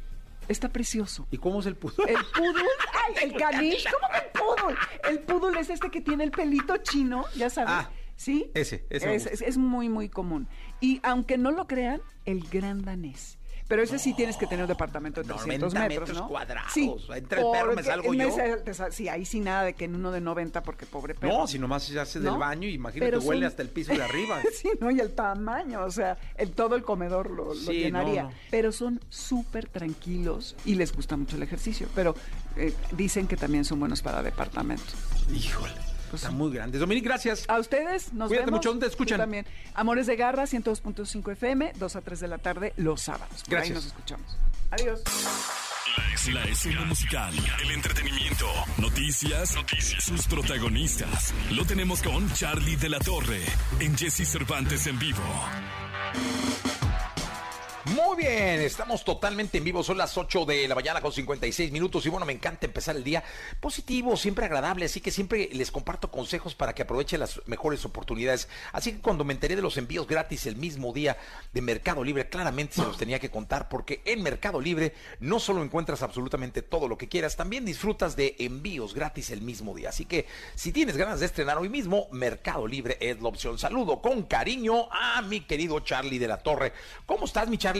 [0.49, 1.27] Está precioso.
[1.31, 2.05] ¿Y cómo es el puto?
[2.07, 2.63] El poodle,
[3.07, 4.77] ay, el caniche, ¿cómo que el poodle?
[5.09, 7.69] El poodle es este que tiene el pelito chino, ya sabes.
[7.73, 8.49] Ah, ¿Sí?
[8.55, 10.47] ese, ese es, es- es muy, muy común.
[10.81, 13.36] Y aunque no lo crean, el gran danés.
[13.67, 16.27] Pero ese sí tienes que tener un departamento de 300 90 metros, metros ¿no?
[16.29, 16.71] cuadrados.
[16.73, 16.93] Sí.
[17.13, 18.29] Entre el perro me salgo yo.
[18.91, 21.39] sí, ahí sí nada de que en uno de 90, porque pobre perro.
[21.39, 24.01] No, si nomás se hace del baño, imagínate, Pero huele son- hasta el piso de
[24.03, 24.41] arriba.
[24.53, 24.89] sí, ¿no?
[24.91, 28.23] Y el tamaño, o sea, el, todo el comedor lo, lo Sí, llenaría.
[28.23, 28.35] no, no.
[28.51, 31.87] Pero son súper tranquilos y les gusta mucho el ejercicio.
[31.93, 32.15] Pero
[32.55, 34.83] eh, dicen que también son buenos para departamento.
[35.33, 35.73] Híjole,
[36.09, 36.37] Pues están sí.
[36.37, 36.79] muy grandes.
[36.79, 37.45] Dominic, gracias.
[37.47, 38.59] A ustedes nos Cuídate vemos.
[38.59, 39.17] mucho, ¿dónde te escuchan?
[39.17, 39.45] Tú también.
[39.75, 43.43] Amores de Garra, 102.5 FM, 2 a 3 de la tarde, los sábados.
[43.43, 43.75] Por ahí Gracias.
[43.75, 44.37] nos escuchamos.
[44.71, 45.01] Adiós.
[45.97, 48.45] La escena, la escena musical, el entretenimiento,
[48.77, 51.33] noticias, noticias, sus protagonistas.
[51.51, 53.41] Lo tenemos con Charlie de la Torre
[53.79, 55.23] en Jesse Cervantes en vivo.
[57.95, 62.05] Muy bien, estamos totalmente en vivo, son las 8 de la mañana con 56 minutos
[62.05, 63.23] y bueno, me encanta empezar el día
[63.61, 68.49] positivo, siempre agradable, así que siempre les comparto consejos para que aprovechen las mejores oportunidades.
[68.73, 71.15] Así que cuando me enteré de los envíos gratis el mismo día
[71.53, 75.63] de Mercado Libre, claramente se los tenía que contar porque en Mercado Libre no solo
[75.63, 79.89] encuentras absolutamente todo lo que quieras, también disfrutas de envíos gratis el mismo día.
[79.89, 83.57] Así que si tienes ganas de estrenar hoy mismo, Mercado Libre es la opción.
[83.57, 86.73] Saludo con cariño a mi querido Charlie de la Torre.
[87.05, 87.76] ¿Cómo estás, mi Charlie?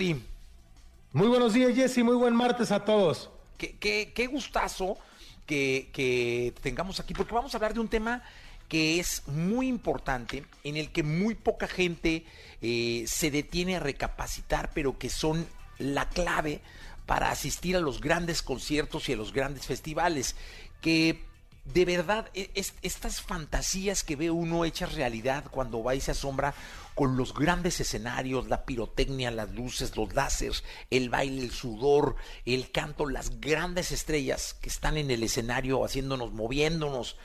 [1.14, 2.00] Muy buenos días, Jesse.
[2.04, 3.30] Muy buen martes a todos.
[3.58, 4.98] Qué, qué- qué gustazo
[5.46, 8.22] que, que tengamos aquí, porque vamos a hablar de un tema
[8.68, 12.26] que es muy importante, en el que muy poca gente
[12.62, 15.48] eh, se detiene a recapacitar, pero que son
[15.80, 16.60] la clave
[17.06, 20.36] para asistir a los grandes conciertos y a los grandes festivales.
[20.82, 21.24] Que
[21.66, 26.12] de verdad, e- es- estas fantasías que ve uno hechas realidad cuando va y se
[26.12, 26.54] asombra
[26.98, 32.72] con los grandes escenarios, la pirotecnia, las luces, los láseres, el baile, el sudor, el
[32.72, 37.16] canto, las grandes estrellas que están en el escenario haciéndonos, moviéndonos,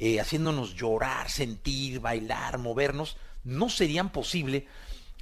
[0.00, 4.66] eh, haciéndonos llorar, sentir, bailar, movernos, no serían posible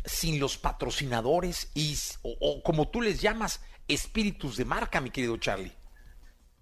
[0.07, 5.75] sin los patrocinadores y, o como tú les llamas, espíritus de marca, mi querido Charlie.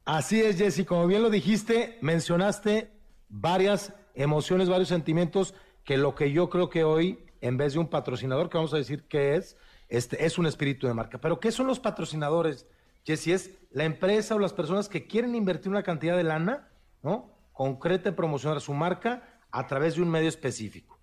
[0.04, 0.84] Así es, Jesse.
[0.84, 2.90] Como bien lo dijiste, mencionaste
[3.28, 5.54] varias emociones, varios sentimientos
[5.84, 8.78] que lo que yo creo que hoy en vez de un patrocinador, que vamos a
[8.78, 9.56] decir que es,
[9.88, 11.20] este, es un espíritu de marca.
[11.20, 12.66] Pero ¿qué son los patrocinadores?
[13.04, 16.68] Jesse, es la empresa o las personas que quieren invertir una cantidad de lana,
[17.02, 17.32] ¿no?
[17.52, 20.98] Concreta en promocionar su marca a través de un medio específico.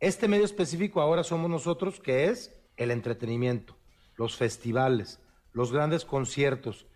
[0.00, 3.76] Este medio específico ahora somos nosotros, que es el entretenimiento,
[4.16, 5.20] los festivales,
[5.52, 6.86] los grandes conciertos.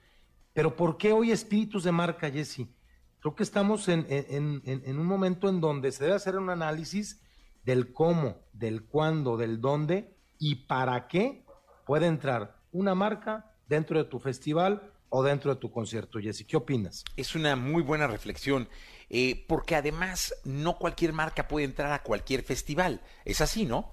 [0.52, 2.66] Pero ¿por qué hoy espíritus de marca, Jesse?
[3.20, 4.06] Creo que estamos en,
[4.86, 7.20] un momento en donde se debe hacer un análisis
[7.66, 11.44] del cómo, del cuándo, del dónde y para qué
[11.84, 16.20] puede entrar una marca dentro de tu festival o dentro de tu concierto.
[16.20, 17.04] Jesse, ¿qué opinas?
[17.16, 18.68] Es una muy buena reflexión,
[19.10, 23.00] eh, porque además no cualquier marca puede entrar a cualquier festival.
[23.24, 23.92] Es así, ¿no?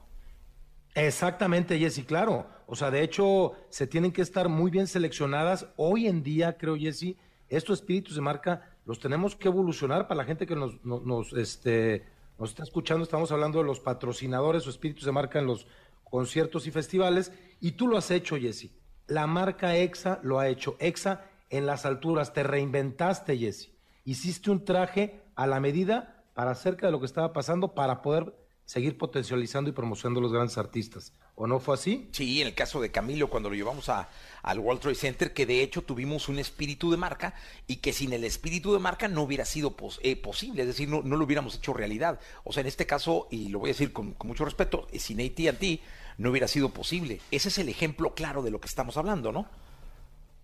[0.94, 2.48] Exactamente, Jesse, claro.
[2.68, 5.66] O sea, de hecho, se tienen que estar muy bien seleccionadas.
[5.78, 7.16] Hoy en día, creo, Jesse,
[7.50, 12.06] estos espíritus de marca los tenemos que evolucionar para la gente que nos, nos, este,
[12.38, 13.04] nos está escuchando.
[13.04, 15.68] Estamos hablando de los patrocinadores o espíritus de marca en los
[16.04, 17.32] conciertos y festivales.
[17.60, 18.72] Y tú lo has hecho, Jesse.
[19.08, 20.76] La marca EXA lo ha hecho.
[20.80, 22.34] EXA en las alturas.
[22.34, 23.72] Te reinventaste, Jesse.
[24.06, 28.36] Hiciste un traje a la medida para acerca de lo que estaba pasando para poder
[28.66, 31.14] seguir potencializando y promocionando los grandes artistas.
[31.36, 32.10] ¿O no fue así?
[32.12, 34.08] Sí, en el caso de Camilo, cuando lo llevamos a,
[34.44, 37.34] al World Trade Center, que de hecho tuvimos un espíritu de marca
[37.66, 41.02] y que sin el espíritu de marca no hubiera sido eh, posible, es decir, no,
[41.02, 42.20] no, lo hubiéramos hecho realidad.
[42.44, 45.00] O sea, en este caso, y lo voy a decir con, con mucho respeto, eh,
[45.00, 45.82] sin ATT
[46.20, 47.20] no hubiera sido posible.
[47.32, 49.48] Ese es el ejemplo claro de lo que estamos hablando, ¿no?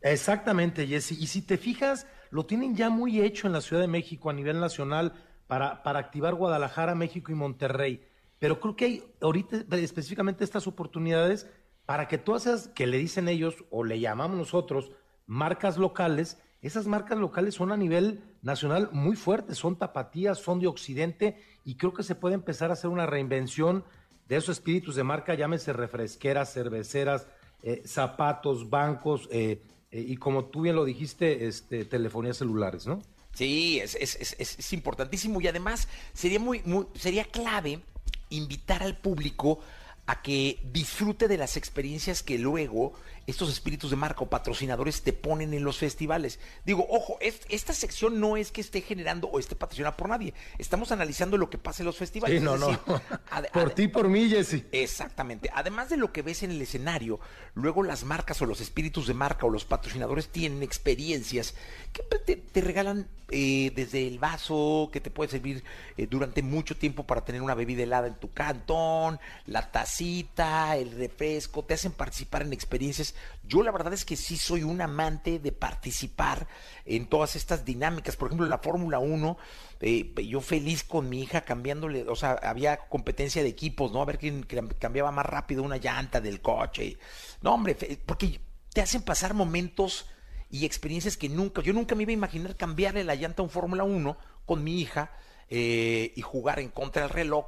[0.01, 1.11] Exactamente, Jesse.
[1.11, 4.33] Y si te fijas, lo tienen ya muy hecho en la Ciudad de México a
[4.33, 5.13] nivel nacional
[5.45, 8.08] para, para activar Guadalajara, México y Monterrey.
[8.39, 11.47] Pero creo que hay ahorita específicamente estas oportunidades
[11.85, 14.91] para que todas esas que le dicen ellos o le llamamos nosotros
[15.25, 20.67] marcas locales, esas marcas locales son a nivel nacional muy fuertes, son tapatías, son de
[20.67, 23.83] Occidente y creo que se puede empezar a hacer una reinvención
[24.27, 27.27] de esos espíritus de marca, llámese refresqueras, cerveceras,
[27.63, 33.01] eh, zapatos, bancos eh, eh, y como tú bien lo dijiste, este, telefonías celulares, ¿no?
[33.33, 37.79] Sí, es, es, es, es importantísimo y además sería muy, muy, sería clave
[38.29, 39.59] invitar al público
[40.05, 42.93] a que disfrute de las experiencias que luego
[43.29, 46.39] estos espíritus de marca o patrocinadores te ponen en los festivales.
[46.65, 50.33] Digo, ojo, esta sección no es que esté generando o esté patrocinada por nadie.
[50.57, 52.39] Estamos analizando lo que pasa en los festivales.
[52.39, 52.79] Sí, no, no.
[53.53, 54.65] por ti, por mí, Jesse.
[54.71, 55.49] Exactamente.
[55.53, 57.19] Además de lo que ves en el escenario,
[57.53, 61.53] luego las marcas o los espíritus de marca o los patrocinadores tienen experiencias
[61.93, 65.63] que te, regalan eh, desde el vaso que te puede servir
[65.97, 70.91] eh, durante mucho tiempo para tener una bebida helada en tu cantón, la tacita, el
[70.91, 75.39] refresco, te hacen participar en experiencias yo la verdad es que sí soy un amante
[75.39, 76.47] de participar
[76.85, 78.15] en todas estas dinámicas.
[78.15, 79.37] Por ejemplo, la Fórmula 1,
[79.81, 84.01] eh, yo feliz con mi hija cambiándole, o sea, había competencia de equipos, ¿no?
[84.01, 84.43] A ver quién
[84.79, 86.97] cambiaba más rápido una llanta del coche.
[87.41, 88.39] No, hombre, porque
[88.73, 90.05] te hacen pasar momentos
[90.51, 93.51] y experiencias que nunca, yo nunca me iba a imaginar cambiarle la llanta a un
[93.51, 95.11] Fórmula 1 con mi hija
[95.49, 97.47] eh, y jugar en contra del reloj.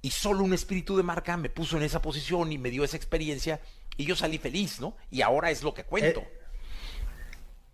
[0.00, 2.96] Y solo un espíritu de marca me puso en esa posición y me dio esa
[2.96, 3.60] experiencia
[3.96, 4.96] y yo salí feliz, ¿no?
[5.10, 6.20] Y ahora es lo que cuento.
[6.20, 6.28] Eh,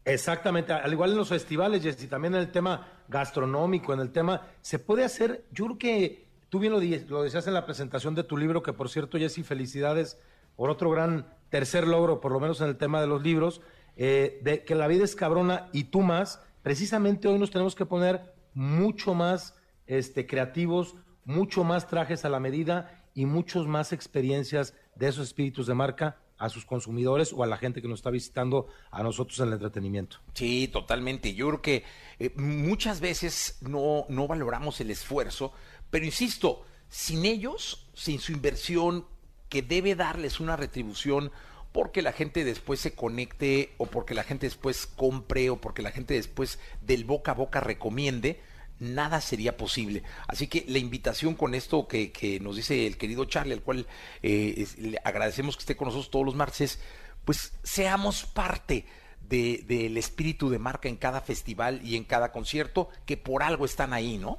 [0.05, 4.47] exactamente, al igual en los festivales, y también en el tema gastronómico, en el tema,
[4.61, 8.25] se puede hacer, yo creo que tú bien lo, lo decías en la presentación de
[8.25, 10.19] tu libro, que por cierto, Jessy, felicidades
[10.57, 13.61] por otro gran tercer logro, por lo menos en el tema de los libros,
[13.97, 17.87] eh, de que la vida es cabrona y tú más, precisamente hoy nos tenemos que
[17.87, 19.55] poner mucho más
[19.87, 25.67] este, creativos, mucho más trajes a la medida y muchas más experiencias de esos espíritus
[25.67, 29.39] de marca a sus consumidores o a la gente que nos está visitando a nosotros
[29.41, 30.19] en el entretenimiento.
[30.35, 31.35] Sí, totalmente.
[31.35, 31.85] Yo creo que
[32.19, 35.53] eh, muchas veces no, no valoramos el esfuerzo,
[35.91, 39.07] pero insisto, sin ellos, sin su inversión,
[39.49, 41.33] que debe darles una retribución
[41.73, 45.91] porque la gente después se conecte o porque la gente después compre o porque la
[45.91, 48.41] gente después del boca a boca recomiende,
[48.81, 50.03] nada sería posible.
[50.27, 53.87] Así que la invitación con esto que, que nos dice el querido Charlie, al cual
[54.23, 56.81] eh, le agradecemos que esté con nosotros todos los martes,
[57.25, 58.87] pues seamos parte
[59.21, 63.93] del espíritu de marca en cada festival y en cada concierto, que por algo están
[63.93, 64.39] ahí, ¿no?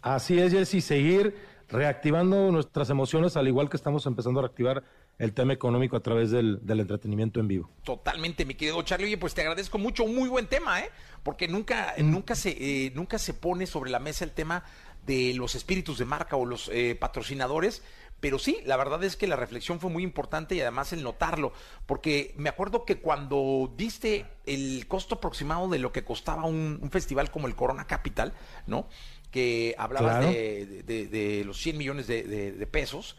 [0.00, 1.36] Así es, Jessy, seguir
[1.68, 4.84] reactivando nuestras emociones, al igual que estamos empezando a reactivar
[5.22, 7.70] el tema económico a través del, entretenimiento en vivo.
[7.84, 9.06] Totalmente, mi querido Charlie.
[9.06, 10.90] Oye, pues te agradezco mucho, un muy buen tema, ¿eh?
[11.22, 12.50] Porque nunca, nunca, se,
[12.86, 14.64] eh, nunca se pone sobre la mesa el tema
[15.06, 17.82] de los espíritus de marca o los eh, patrocinadores.
[18.18, 21.52] Pero sí, la verdad es que la reflexión fue muy importante y además el notarlo,
[21.86, 26.90] porque me acuerdo que cuando diste el costo aproximado de lo que costaba un, un
[26.90, 28.32] festival como el Corona Capital,
[28.66, 28.88] ¿no?
[29.30, 30.32] que hablabas Claro.
[30.32, 33.16] de, de- de los 100 millones de pesos.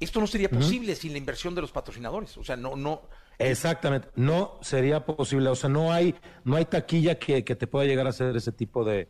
[0.00, 2.36] Esto no sería posible sin la inversión de los patrocinadores.
[2.36, 3.02] O sea, no, no.
[3.38, 7.86] Exactamente, no sería posible, o sea, no hay, no hay taquilla que, que te pueda
[7.86, 9.08] llegar a hacer ese tipo de,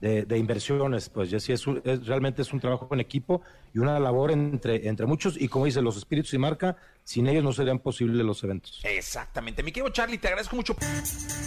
[0.00, 3.40] de, de inversiones, pues ya sí es, un- es- realmente es un trabajo en equipo
[3.72, 7.42] y una labor entre, entre muchos y como dice, los espíritus y marca, sin ellos
[7.44, 8.80] no serían posibles los eventos.
[8.84, 9.62] Exactamente.
[9.62, 10.76] Mi querido Charlie, te agradezco mucho.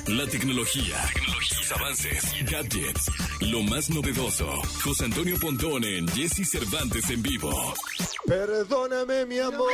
[0.07, 4.47] La tecnología, tecnologías, avances, gadgets, lo más novedoso.
[4.83, 7.73] José Antonio Pontón en Jesse Cervantes en vivo.
[8.25, 9.69] Perdóname, mi amor,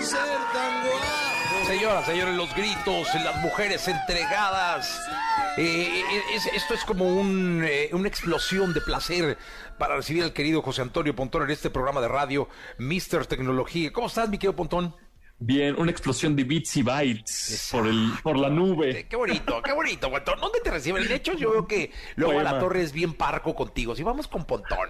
[0.00, 0.18] ser
[0.52, 1.33] tan guapo.
[1.66, 5.00] Señoras, señores, los gritos, las mujeres entregadas.
[5.56, 6.02] Eh,
[6.34, 9.38] es- esto es como un, eh, una explosión de placer
[9.78, 12.48] para recibir al querido José Antonio Pontón en este programa de radio,
[12.78, 13.26] Mr.
[13.26, 13.92] Tecnología.
[13.92, 14.94] ¿Cómo estás, mi querido Pontón?
[15.38, 19.00] Bien, una explosión de bits y bytes por, el, por la nube.
[19.00, 20.40] Eh, Qué bonito, qué bonito, Pontón.
[20.40, 21.06] ¿Dónde te reciben?
[21.08, 23.96] De hecho, yo veo que luego a la torre es bien parco contigo.
[23.96, 24.88] Si vamos con Pontón,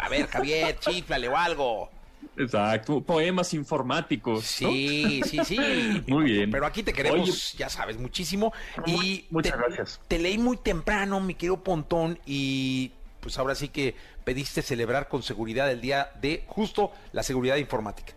[0.00, 1.90] a ver, Javier, chiflale o algo.
[2.36, 4.60] Exacto, poemas informáticos.
[4.60, 4.70] ¿no?
[4.70, 5.58] Sí, sí, sí.
[6.06, 6.50] Muy bien.
[6.50, 8.52] Pero aquí te queremos, Oye, ya sabes, muchísimo.
[8.86, 10.00] Y muchas te, gracias.
[10.08, 13.94] Te leí muy temprano, mi querido Pontón, y pues ahora sí que
[14.24, 18.12] pediste celebrar con seguridad el día de justo la seguridad informática.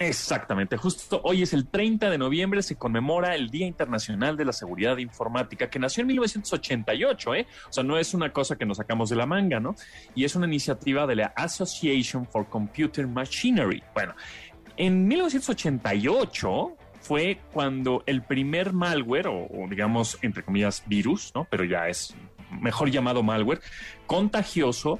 [0.00, 4.54] Exactamente, justo hoy es el 30 de noviembre, se conmemora el Día Internacional de la
[4.54, 7.46] Seguridad Informática, que nació en 1988, ¿eh?
[7.68, 9.74] O sea, no es una cosa que nos sacamos de la manga, ¿no?
[10.14, 13.82] Y es una iniciativa de la Association for Computer Machinery.
[13.92, 14.14] Bueno,
[14.78, 21.46] en 1988 fue cuando el primer malware, o, digamos, entre comillas, virus, ¿no?
[21.50, 22.14] Pero ya es
[22.58, 23.60] mejor llamado malware,
[24.06, 24.98] contagioso,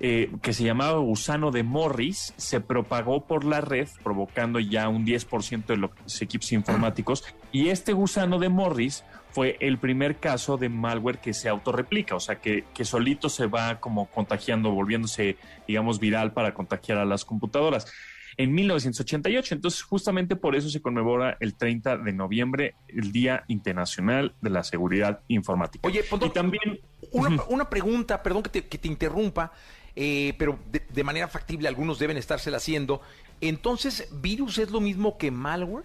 [0.00, 5.04] eh, que se llamaba gusano de Morris, se propagó por la red, provocando ya un
[5.04, 5.90] 10% de los
[6.22, 7.24] equipos informáticos.
[7.50, 12.20] Y este gusano de Morris fue el primer caso de malware que se autorreplica, o
[12.20, 17.24] sea, que, que solito se va como contagiando, volviéndose, digamos, viral para contagiar a las
[17.24, 17.92] computadoras.
[18.38, 24.36] En 1988, entonces justamente por eso se conmemora el 30 de noviembre, el Día Internacional
[24.40, 25.88] de la Seguridad Informática.
[25.88, 26.80] Oye, Pontón, y también
[27.10, 29.50] Una, una pregunta, perdón que te, que te interrumpa,
[30.00, 33.02] eh, pero de, manera factible algunos deben estársela haciendo.
[33.40, 35.84] Entonces, ¿virus es lo mismo que malware?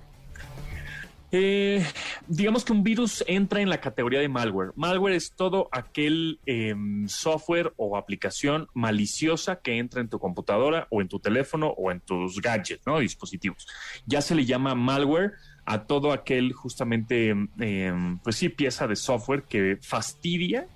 [1.32, 1.84] Eh,
[2.28, 4.72] digamos que un virus entra en la categoría de malware.
[4.76, 6.76] Malware es todo aquel eh,
[7.08, 12.00] software o aplicación maliciosa que entra en tu computadora o en tu teléfono o en
[12.00, 13.00] tus gadgets, ¿no?
[13.00, 13.68] Dispositivos.
[14.06, 15.32] Ya se le llama malware
[15.66, 20.68] a todo aquel justamente, eh, pues sí, pieza de software que fastidia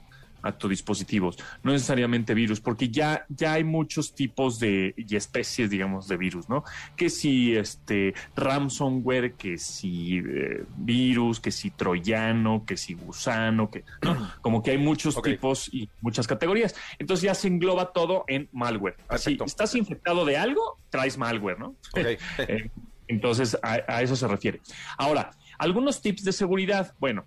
[0.47, 5.69] a tus dispositivos, no necesariamente virus, porque ya, ya hay muchos tipos de y especies,
[5.69, 6.63] digamos, de virus, ¿no?
[6.95, 13.83] Que si este ransomware, que si eh, virus, que si troyano, que si gusano, que
[14.01, 14.31] ¿no?
[14.41, 16.75] como que hay muchos tipos y muchas categorías.
[16.99, 18.95] Entonces ya se engloba todo en malware.
[19.07, 19.45] Perfecto.
[19.45, 21.75] estás infectado de algo, traes malware, ¿no?
[22.39, 22.69] Eh,
[23.07, 24.61] Entonces, a, a eso se refiere.
[24.97, 26.93] Ahora, algunos tips de seguridad.
[26.99, 27.25] Bueno,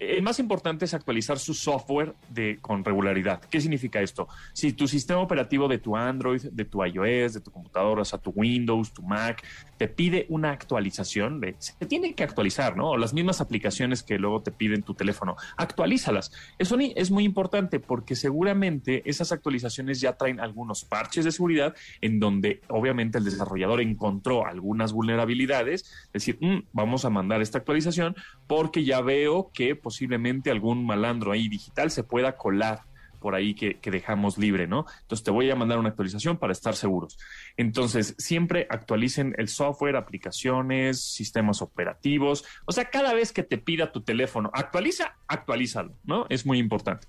[0.00, 3.42] el más importante es actualizar su software de, con regularidad.
[3.42, 4.28] ¿Qué significa esto?
[4.54, 8.30] Si tu sistema operativo de tu Android, de tu iOS, de tu computadora, o tu
[8.30, 9.44] Windows, tu Mac,
[9.76, 12.96] te pide una actualización, de, se tiene que actualizar, ¿no?
[12.96, 16.32] Las mismas aplicaciones que luego te piden tu teléfono, actualízalas.
[16.58, 22.20] Eso es muy importante porque seguramente esas actualizaciones ya traen algunos parches de seguridad en
[22.20, 28.16] donde obviamente el desarrollador encontró algunas vulnerabilidades, es decir, "Mm, vamos a mandar esta actualización
[28.46, 32.82] porque ya veo que posiblemente algún malandro ahí digital se pueda colar
[33.18, 34.86] por ahí que, dejamos libre, ¿no?
[35.00, 37.18] Entonces te voy a mandar una actualización para estar seguros.
[37.56, 42.44] Entonces, siempre actualicen el software, aplicaciones, sistemas operativos.
[42.66, 46.26] O sea, cada vez que te pida tu teléfono, actualiza, actualízalo, ¿no?
[46.28, 47.08] Es muy importante.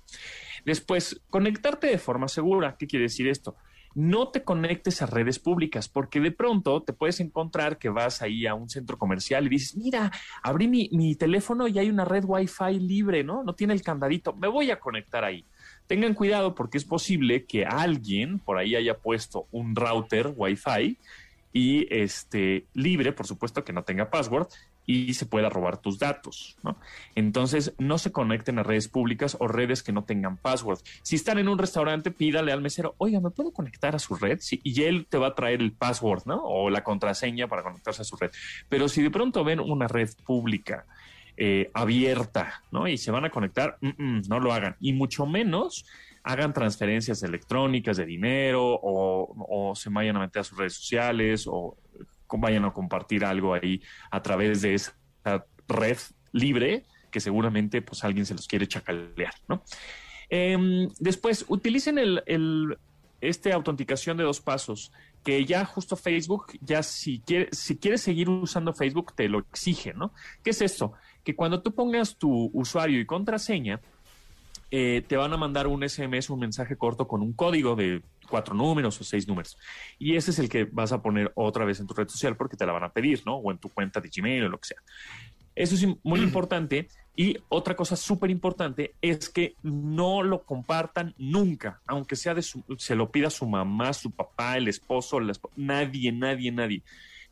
[0.64, 2.74] Después, conectarte de forma segura.
[2.76, 3.54] ¿Qué quiere decir esto?
[3.94, 8.46] No te conectes a redes públicas porque de pronto te puedes encontrar que vas ahí
[8.46, 10.10] a un centro comercial y dices, mira,
[10.42, 13.42] abrí mi, mi teléfono y hay una red Wi-Fi libre, ¿no?
[13.42, 15.44] No tiene el candadito, me voy a conectar ahí.
[15.86, 20.98] Tengan cuidado porque es posible que alguien por ahí haya puesto un router Wi-Fi
[21.52, 24.48] y este libre, por supuesto que no tenga password
[24.86, 26.76] y se pueda robar tus datos, ¿no?
[27.14, 30.80] Entonces, no se conecten a redes públicas o redes que no tengan password.
[31.02, 34.40] Si están en un restaurante, pídale al mesero, oiga, ¿me puedo conectar a su red?
[34.62, 36.42] Y él te va a traer el password, ¿no?
[36.42, 38.30] O la contraseña para conectarse a su red.
[38.68, 40.86] Pero si de pronto ven una red pública
[41.36, 42.88] eh, abierta, ¿no?
[42.88, 44.76] Y se van a conectar, mm, mm, no lo hagan.
[44.80, 45.86] Y mucho menos
[46.24, 51.46] hagan transferencias electrónicas de dinero o, o se vayan a meter a sus redes sociales
[51.48, 51.76] o
[52.40, 54.94] vayan a compartir algo ahí a través de esa
[55.68, 55.98] red
[56.32, 59.62] libre que seguramente pues alguien se los quiere chacalear, ¿no?
[60.30, 62.78] Em, después, utilicen el, el,
[63.20, 64.92] este autenticación de dos pasos,
[65.22, 69.92] que ya justo Facebook, ya si quieres, si quieres seguir usando Facebook, te lo exige,
[69.92, 70.12] ¿no?
[70.42, 70.94] ¿Qué es esto?
[71.22, 73.80] Que cuando tú pongas tu usuario y contraseña,
[74.74, 78.54] eh, te van a mandar un SMS, un mensaje corto con un código de cuatro
[78.54, 79.58] números o seis números.
[79.98, 82.56] Y ese es el que vas a poner otra vez en tu red social porque
[82.56, 83.36] te la van a pedir, ¿no?
[83.36, 84.78] O en tu cuenta de Gmail o lo que sea.
[85.54, 86.88] Eso es muy importante.
[87.14, 92.64] Y otra cosa súper importante es que no lo compartan nunca, aunque sea de su,
[92.78, 96.82] se lo pida su mamá, su papá, el esposo, la esp nadie, nadie, nadie.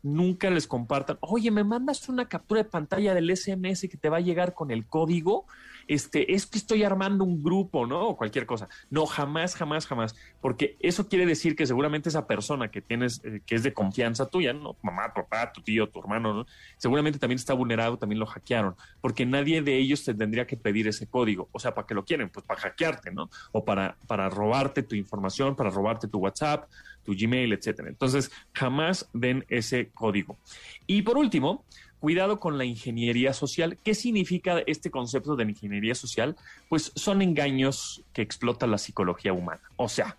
[0.03, 4.18] Nunca les compartan, oye, me mandas una captura de pantalla del SMS que te va
[4.18, 5.47] a llegar con el código
[5.89, 8.09] este, es que estoy armando un grupo, ¿no?
[8.09, 8.68] O cualquier cosa.
[8.91, 10.14] No, jamás, jamás, jamás.
[10.41, 14.26] Porque eso quiere decir que seguramente esa persona que tienes, eh, que es de confianza
[14.26, 14.76] tuya, ¿no?
[14.83, 16.47] Mamá, papá, tu tío, tu hermano, ¿no?
[16.76, 18.74] Seguramente también está vulnerado, también lo hackearon.
[19.01, 21.49] Porque nadie de ellos te tendría que pedir ese código.
[21.53, 22.28] O sea, ¿para qué lo quieren?
[22.31, 23.31] Pues para hackearte, ¿no?
[23.53, 26.68] O para, para robarte tu información, para robarte tu WhatsApp,
[27.05, 27.89] tu Gmail, etcétera.
[27.89, 30.39] Entonces, jamás den ese código.
[30.87, 31.64] Y por último,
[32.01, 33.79] cuidado con la ingeniería social.
[33.85, 36.37] ¿Qué significa este concepto de ingeniería social?
[36.69, 39.63] Pues son engaños que explota la psicología humana.
[39.77, 40.17] O sea,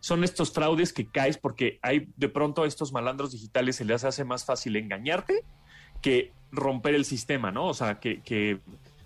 [0.00, 4.04] son estos fraudes que caes porque hay de pronto a estos malandros digitales se les
[4.04, 5.42] hace más fácil engañarte
[6.00, 7.66] que romper el sistema, ¿no?
[7.66, 8.60] O sea, que, que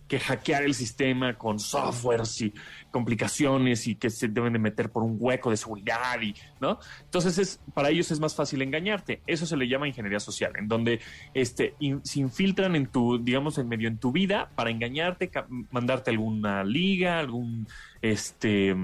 [0.08, 2.52] que hackear el sistema con softwares y
[2.90, 6.78] complicaciones y que se deben de meter por un hueco de seguridad y, ¿no?
[7.04, 9.22] Entonces es, para ellos es más fácil engañarte.
[9.26, 11.00] Eso se le llama ingeniería social, en donde
[11.34, 15.30] este, se infiltran en tu, digamos, en medio en tu vida para engañarte,
[15.70, 17.68] mandarte alguna liga, algún,
[18.00, 18.74] este,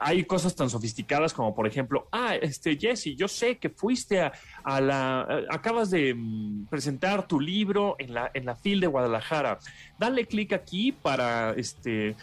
[0.00, 4.80] hay cosas tan sofisticadas como, por ejemplo, ah, este, Jesse, yo sé que fuiste a,
[4.80, 9.58] la, acabas de mm, presentar tu libro en la, en la FIL de Guadalajara.
[9.98, 12.16] Dale clic aquí para, este,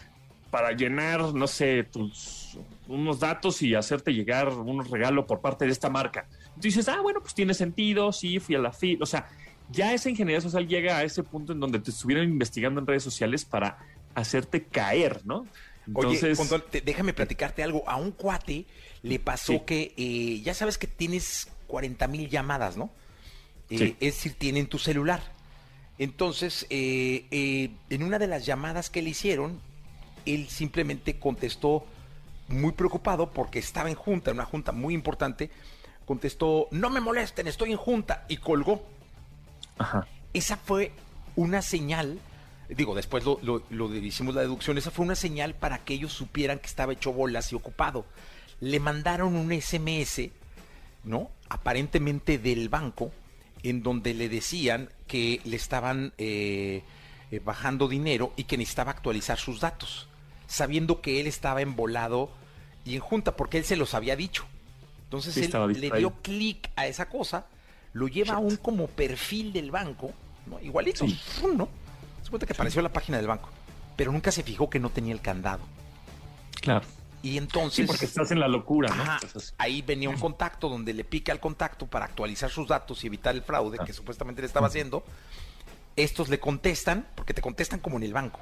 [0.52, 5.72] para llenar, no sé, tus, unos datos y hacerte llegar un regalo por parte de
[5.72, 6.26] esta marca.
[6.56, 9.28] Dices, ah, bueno, pues tiene sentido, sí, fui a la FIL, o sea,
[9.70, 13.04] ya esa ingeniería social llega a ese punto en donde te estuvieron investigando en redes
[13.04, 13.78] sociales para
[14.16, 15.46] hacerte caer, ¿no?
[15.94, 16.20] Oye,
[16.84, 17.84] déjame platicarte algo.
[17.88, 18.66] A un cuate
[19.04, 22.90] le pasó que, eh, ya sabes que tienes 40 mil llamadas, ¿no?
[23.70, 25.22] Eh, es decir, tienen tu celular.
[25.98, 29.60] Entonces, eh, en una de las llamadas que le hicieron,
[30.26, 31.86] él simplemente contestó
[32.48, 35.50] muy preocupado porque estaba en junta, en una junta muy importante.
[36.06, 38.86] Contestó, no me molesten, estoy en junta, y colgó.
[39.78, 40.08] Ajá.
[40.34, 40.92] Esa fue
[41.36, 42.20] una señal
[42.70, 46.60] digo, después lo, lo, hicimos la deducción, esa fue una señal para que ellos supieran
[46.60, 48.06] que estaba hecho bolas y ocupado.
[48.60, 50.30] Le mandaron un SMS,
[51.04, 51.32] ¿no?
[51.50, 53.12] Aparentemente del banco,
[53.64, 56.84] en donde le decían que le estaban eh,
[57.32, 60.08] eh, bajando dinero y que necesitaba actualizar sus datos,
[60.48, 62.30] sabiendo que él estaba embolado
[62.84, 64.46] y en junta, porque él se los había dicho.
[65.06, 67.46] Entonces él le dio clic a esa cosa,
[67.94, 70.12] lo lleva a un como perfil del banco,
[70.46, 70.60] ¿no?
[70.60, 71.06] igualito,
[71.56, 71.70] ¿no?
[72.28, 73.48] Se cuenta que apareció la página del banco,
[73.96, 75.62] pero nunca se fijó que no tenía el candado.
[76.60, 76.86] Claro.
[77.22, 77.78] Y entonces.
[77.78, 79.06] Sí, porque estás en la locura, ¿no?
[79.58, 83.34] ahí venía un contacto donde le pica al contacto para actualizar sus datos y evitar
[83.34, 85.06] el fraude que supuestamente le estaba haciendo.
[85.96, 88.42] Estos le contestan, porque te contestan como en el banco.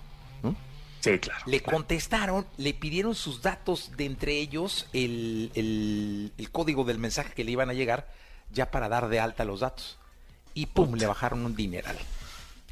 [1.02, 1.44] Sí, claro.
[1.46, 7.44] Le contestaron, le pidieron sus datos de entre ellos, el, el, código del mensaje que
[7.44, 8.12] le iban a llegar,
[8.52, 10.00] ya para dar de alta los datos.
[10.56, 11.98] Y pum, le bajaron un dineral.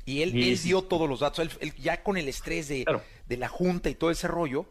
[0.05, 1.57] Y él, dio todos los datos.
[1.59, 2.85] Él, ya con el estrés de,
[3.27, 4.65] de, la junta y todo ese rollo,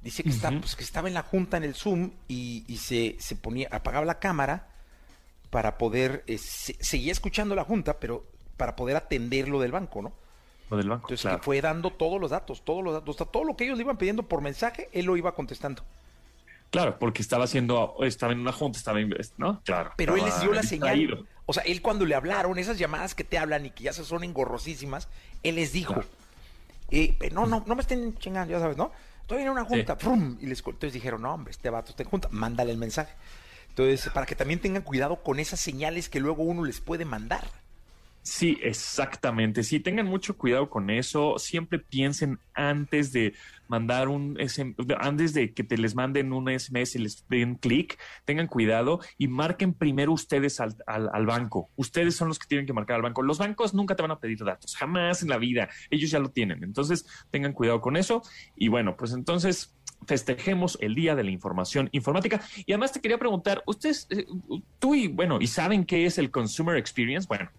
[0.00, 3.36] dice que, está, pues, que estaba en la junta en el Zoom y, se, se,
[3.36, 4.68] ponía, apagaba la cámara
[5.50, 8.26] para poder, eh, seguía escuchando la junta, pero
[8.56, 10.12] para poder atender lo del banco, ¿no?
[10.70, 11.12] Lo del banco.
[11.12, 13.98] Entonces fue dando todos los datos, todos los datos, todo lo que ellos le iban
[13.98, 15.84] pidiendo por mensaje, él lo iba contestando.
[16.70, 18.98] Claro, porque estaba haciendo, estaba en una junta, estaba,
[19.36, 19.60] ¿no?
[19.62, 19.92] Claro.
[19.96, 21.26] Pero él les dio la señal.
[21.52, 24.06] O sea, él cuando le hablaron, esas llamadas que te hablan y que ya se
[24.06, 25.06] son engorrosísimas,
[25.42, 26.02] él les dijo,
[26.90, 28.90] eh, no, no, no me estén chingando, ya sabes, ¿no?
[29.20, 29.98] Estoy en una junta,
[30.40, 33.12] y les entonces dijeron, no, hombre, este vato está en junta, mándale el mensaje.
[33.68, 37.44] Entonces, para que también tengan cuidado con esas señales que luego uno les puede mandar.
[38.22, 39.62] Sí, exactamente.
[39.62, 41.38] Sí, tengan mucho cuidado con eso.
[41.38, 43.34] Siempre piensen antes de
[43.72, 47.98] mandar un SMS, antes de que te les manden un SMS y les den clic,
[48.26, 51.70] tengan cuidado y marquen primero ustedes al, al, banco.
[51.76, 53.22] Ustedes son los que tienen que marcar al banco.
[53.22, 55.70] Los bancos nunca te van a pedir datos, jamás en la vida.
[55.88, 56.62] Ellos ya lo tienen.
[56.62, 58.22] Entonces, tengan cuidado con eso.
[58.56, 59.74] Y bueno, pues entonces
[60.06, 62.42] festejemos el Día de la Información Informática.
[62.66, 64.26] Y además te quería preguntar, ustedes, eh,
[64.78, 67.26] tú y bueno, ¿y saben qué es el Consumer Experience?
[67.26, 67.50] Bueno,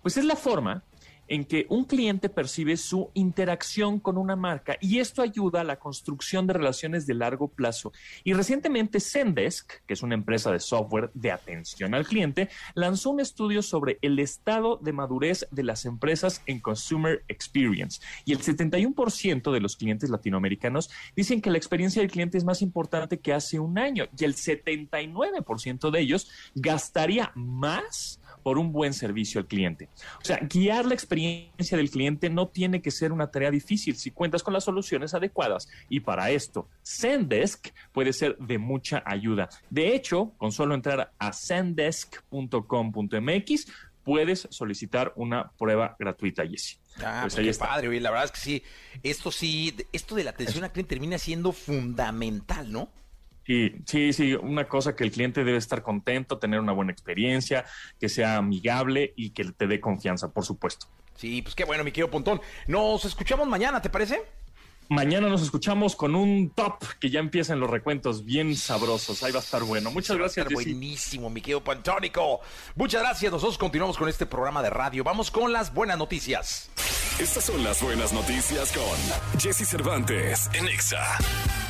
[0.00, 0.84] pues es la forma
[1.30, 5.78] en que un cliente percibe su interacción con una marca y esto ayuda a la
[5.78, 7.92] construcción de relaciones de largo plazo.
[8.24, 13.20] Y recientemente Zendesk, que es una empresa de software de atención al cliente, lanzó un
[13.20, 18.00] estudio sobre el estado de madurez de las empresas en Consumer Experience.
[18.24, 22.60] Y el 71% de los clientes latinoamericanos dicen que la experiencia del cliente es más
[22.60, 28.92] importante que hace un año y el 79% de ellos gastaría más por un buen
[28.92, 29.88] servicio al cliente.
[30.20, 34.10] O sea, guiar la experiencia del cliente no tiene que ser una tarea difícil si
[34.10, 35.68] cuentas con las soluciones adecuadas.
[35.88, 39.48] Y para esto, Zendesk puede ser de mucha ayuda.
[39.70, 41.32] De hecho, con solo entrar a
[42.50, 43.66] zendesk.com.mx,
[44.04, 46.80] puedes solicitar una prueba gratuita, Jesse.
[47.04, 47.66] Ah, Pues pues qué está.
[47.68, 48.62] padre, oye, la verdad es que sí,
[49.02, 52.90] esto sí, esto de la atención al cliente termina siendo fundamental, ¿no?
[53.50, 57.64] Sí, sí, sí, una cosa que el cliente debe estar contento, tener una buena experiencia,
[57.98, 60.86] que sea amigable y que te dé confianza, por supuesto.
[61.16, 62.40] Sí, pues qué bueno, mi querido Pontón.
[62.68, 64.22] Nos escuchamos mañana, ¿te parece?
[64.88, 69.24] Mañana nos escuchamos con un top que ya empiezan los recuentos bien sabrosos.
[69.24, 69.90] Ahí va a estar bueno.
[69.90, 72.42] Muchas Va a gracias, buenísimo, mi querido Pantónico.
[72.76, 73.32] Muchas gracias.
[73.32, 75.02] Nosotros continuamos con este programa de radio.
[75.02, 76.70] Vamos con las buenas noticias.
[77.18, 81.18] Estas son las buenas noticias con Jesse Cervantes en Exa.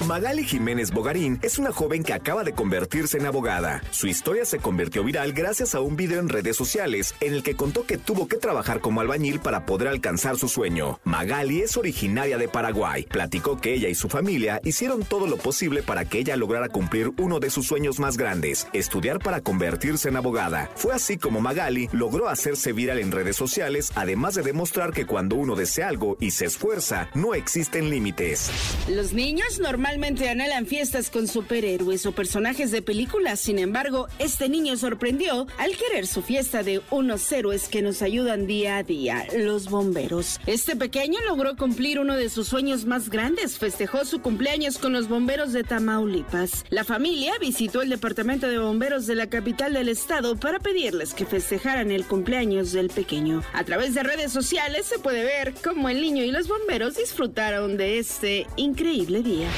[0.06, 3.82] Magali Jiménez Bogarín es una joven que acaba de convertirse en abogada.
[3.90, 7.54] Su historia se convirtió viral gracias a un video en redes sociales en el que
[7.54, 10.98] contó que tuvo que trabajar como albañil para poder alcanzar su sueño.
[11.04, 13.04] Magali es originaria de Paraguay.
[13.04, 17.12] Platicó que ella y su familia hicieron todo lo posible para que ella lograra cumplir
[17.18, 20.70] uno de sus sueños más grandes, estudiar para convertirse en abogada.
[20.76, 25.36] Fue así como Magali logró hacerse viral en redes sociales, además de demostrar que cuando
[25.36, 28.50] uno desea algo y se esfuerza, no existen límites.
[28.88, 34.76] Los niños normalmente anhelan fiestas con superhéroes o personajes de películas, sin embargo, este niño
[34.76, 39.68] sorprendió al querer su fiesta de unos héroes que nos ayudan día a día, los
[39.68, 40.38] bomberos.
[40.46, 45.08] Este pequeño logró cumplir uno de sus sueños más grandes, festejó su cumpleaños con los
[45.08, 46.64] bomberos de Tamaulipas.
[46.70, 51.26] La familia visitó el departamento de bomberos de la capital del estado para pedirles que
[51.26, 53.42] festejaran el cumpleaños del pequeño.
[53.52, 57.76] A través de redes sociales se puede ver cómo el niño y los bomberos disfrutaron
[57.76, 59.48] de este increíble día.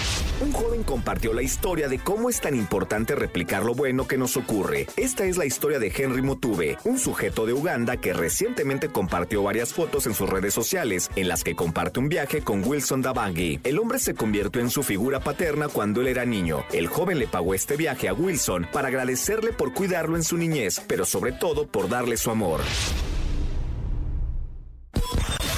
[0.41, 4.37] Un joven compartió la historia de cómo es tan importante replicar lo bueno que nos
[4.37, 4.87] ocurre.
[4.97, 9.73] Esta es la historia de Henry Mutube, un sujeto de Uganda que recientemente compartió varias
[9.73, 13.61] fotos en sus redes sociales, en las que comparte un viaje con Wilson Dabangi.
[13.63, 16.65] El hombre se convirtió en su figura paterna cuando él era niño.
[16.73, 20.81] El joven le pagó este viaje a Wilson para agradecerle por cuidarlo en su niñez,
[20.87, 22.61] pero sobre todo por darle su amor.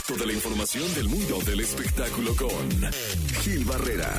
[0.07, 2.51] Toda la información del mundo del espectáculo con
[3.41, 4.13] Gil Barrera,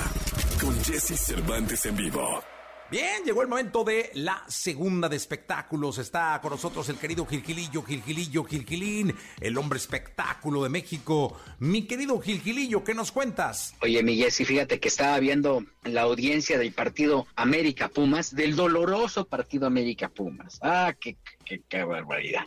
[0.62, 2.44] con Jesse Cervantes en vivo.
[2.92, 5.98] Bien, llegó el momento de la segunda de espectáculos.
[5.98, 11.36] Está con nosotros el querido Gilgilillo, Gilgilillo, Gilgilín, el hombre espectáculo de México.
[11.60, 13.74] Mi querido Gilgilillo, ¿qué nos cuentas?
[13.82, 19.26] Oye, mi Jessy, fíjate que estaba viendo la audiencia del partido América Pumas, del doloroso
[19.26, 20.60] partido América Pumas.
[20.62, 22.44] Ah, qué, qué, qué barbaridad.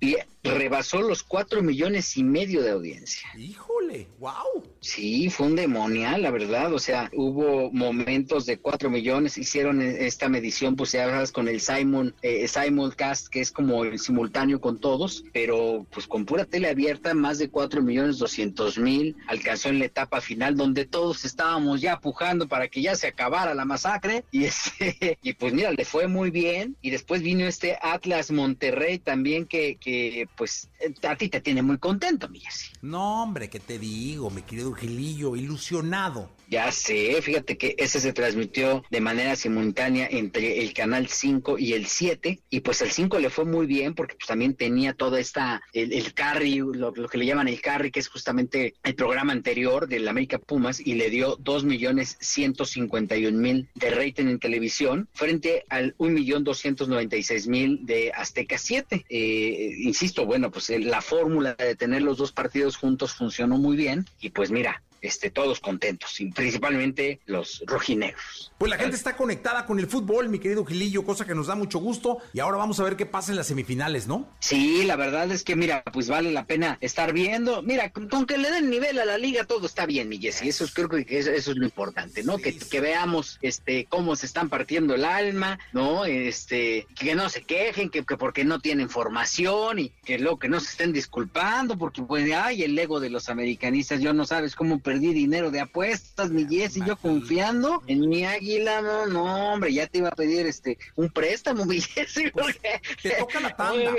[0.00, 0.16] Y
[0.50, 3.28] rebasó los cuatro millones y medio de audiencia.
[3.36, 4.62] Híjole, wow.
[4.80, 6.72] Sí, fue un demonial, la verdad.
[6.72, 9.38] O sea, hubo momentos de cuatro millones.
[9.38, 13.98] Hicieron esta medición, pues ya sabes, con el Simon, eh, Simulcast, que es como el
[13.98, 19.16] simultáneo con todos, pero pues con pura tele abierta, más de cuatro millones doscientos mil.
[19.26, 23.54] Alcanzó en la etapa final, donde todos estábamos ya pujando para que ya se acabara
[23.54, 24.24] la masacre.
[24.30, 26.76] Y, este, y pues mira, le fue muy bien.
[26.80, 29.95] Y después vino este Atlas Monterrey también, que, que
[30.36, 30.68] pues
[31.08, 32.42] a ti te tiene muy contento, mi.
[32.82, 35.36] No, hombre, ¿qué te digo, mi querido Gilillo?
[35.36, 36.30] Ilusionado.
[36.48, 41.72] Ya sé, fíjate que ese se transmitió de manera simultánea entre el canal 5 y
[41.72, 45.18] el 7 y pues el 5 le fue muy bien porque pues también tenía toda
[45.18, 49.32] esta, el, el carry, lo, que le llaman el carry, que es justamente el programa
[49.32, 55.08] anterior del América Pumas y le dio 2 millones 151 mil de rating en televisión
[55.12, 59.04] frente al 1 millón 296 mil de Azteca 7.
[59.08, 64.06] Eh, insisto, bueno, pues la fórmula de tener los dos partidos juntos funcionó muy bien
[64.20, 68.52] y pues mira, este, todos contentos, y principalmente los rojinegros.
[68.58, 71.54] Pues la gente está conectada con el fútbol, mi querido Gilillo, cosa que nos da
[71.54, 72.18] mucho gusto.
[72.32, 74.28] Y ahora vamos a ver qué pasa en las semifinales, ¿no?
[74.40, 77.62] Sí, la verdad es que, mira, pues vale la pena estar viendo.
[77.62, 80.48] Mira, con, con que le den nivel a la liga, todo está bien, mi Jessy.
[80.48, 82.36] Eso es, creo que eso, eso es lo importante, ¿no?
[82.36, 82.60] Sí, que, sí.
[82.70, 86.06] que, veamos este cómo se están partiendo el alma, ¿no?
[86.06, 90.48] Este, que no se quejen, que, que porque no tienen formación y que luego que
[90.48, 94.54] no se estén disculpando, porque pues, ay, el ego de los americanistas, yo no sabes
[94.54, 99.72] cómo perdí dinero de apuestas, mi Jessy, yo confiando en mi águila, no, no, hombre,
[99.72, 103.56] ya te iba a pedir este un préstamo, mi Jessy, Pues, porque te toca la
[103.56, 103.92] tanda.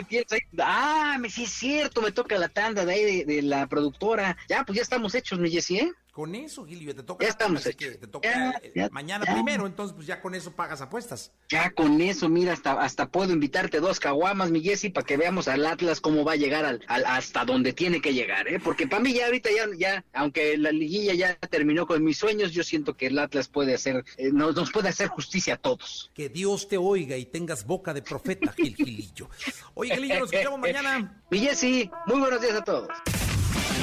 [0.59, 4.37] ah, sí es cierto, me toca la tanda de ahí de, de la productora.
[4.47, 5.91] Ya, pues ya estamos hechos, mi Jessy, ¿eh?
[6.17, 7.23] Con eso, Gilio, te toca.
[7.23, 9.33] Ya estamos así que te toca Ya, eh, ya, mañana ya.
[9.35, 11.31] primero, entonces pues ya con eso pagas apuestas.
[11.47, 15.47] Ya con eso, mira, hasta, hasta puedo invitarte dos caguamas, mi Jessy, para que veamos
[15.47, 18.59] al Atlas cómo va a llegar al, al- hasta donde tiene que llegar, ¿eh?
[18.59, 22.51] Porque para mí ya ahorita ya, ya, aunque la liguilla ya terminó con mis sueños,
[22.51, 26.09] yo siento que el Atlas puede hacer, eh, nos, nos puede hacer justicia a todos.
[26.15, 29.29] Que Dios te oiga y tengas boca de profeta, Gil Gilillo.
[29.75, 31.21] Oye, Gilillo, nos escuchamos mañana.
[31.29, 32.87] Mi Jessy, muy buenos días a todos.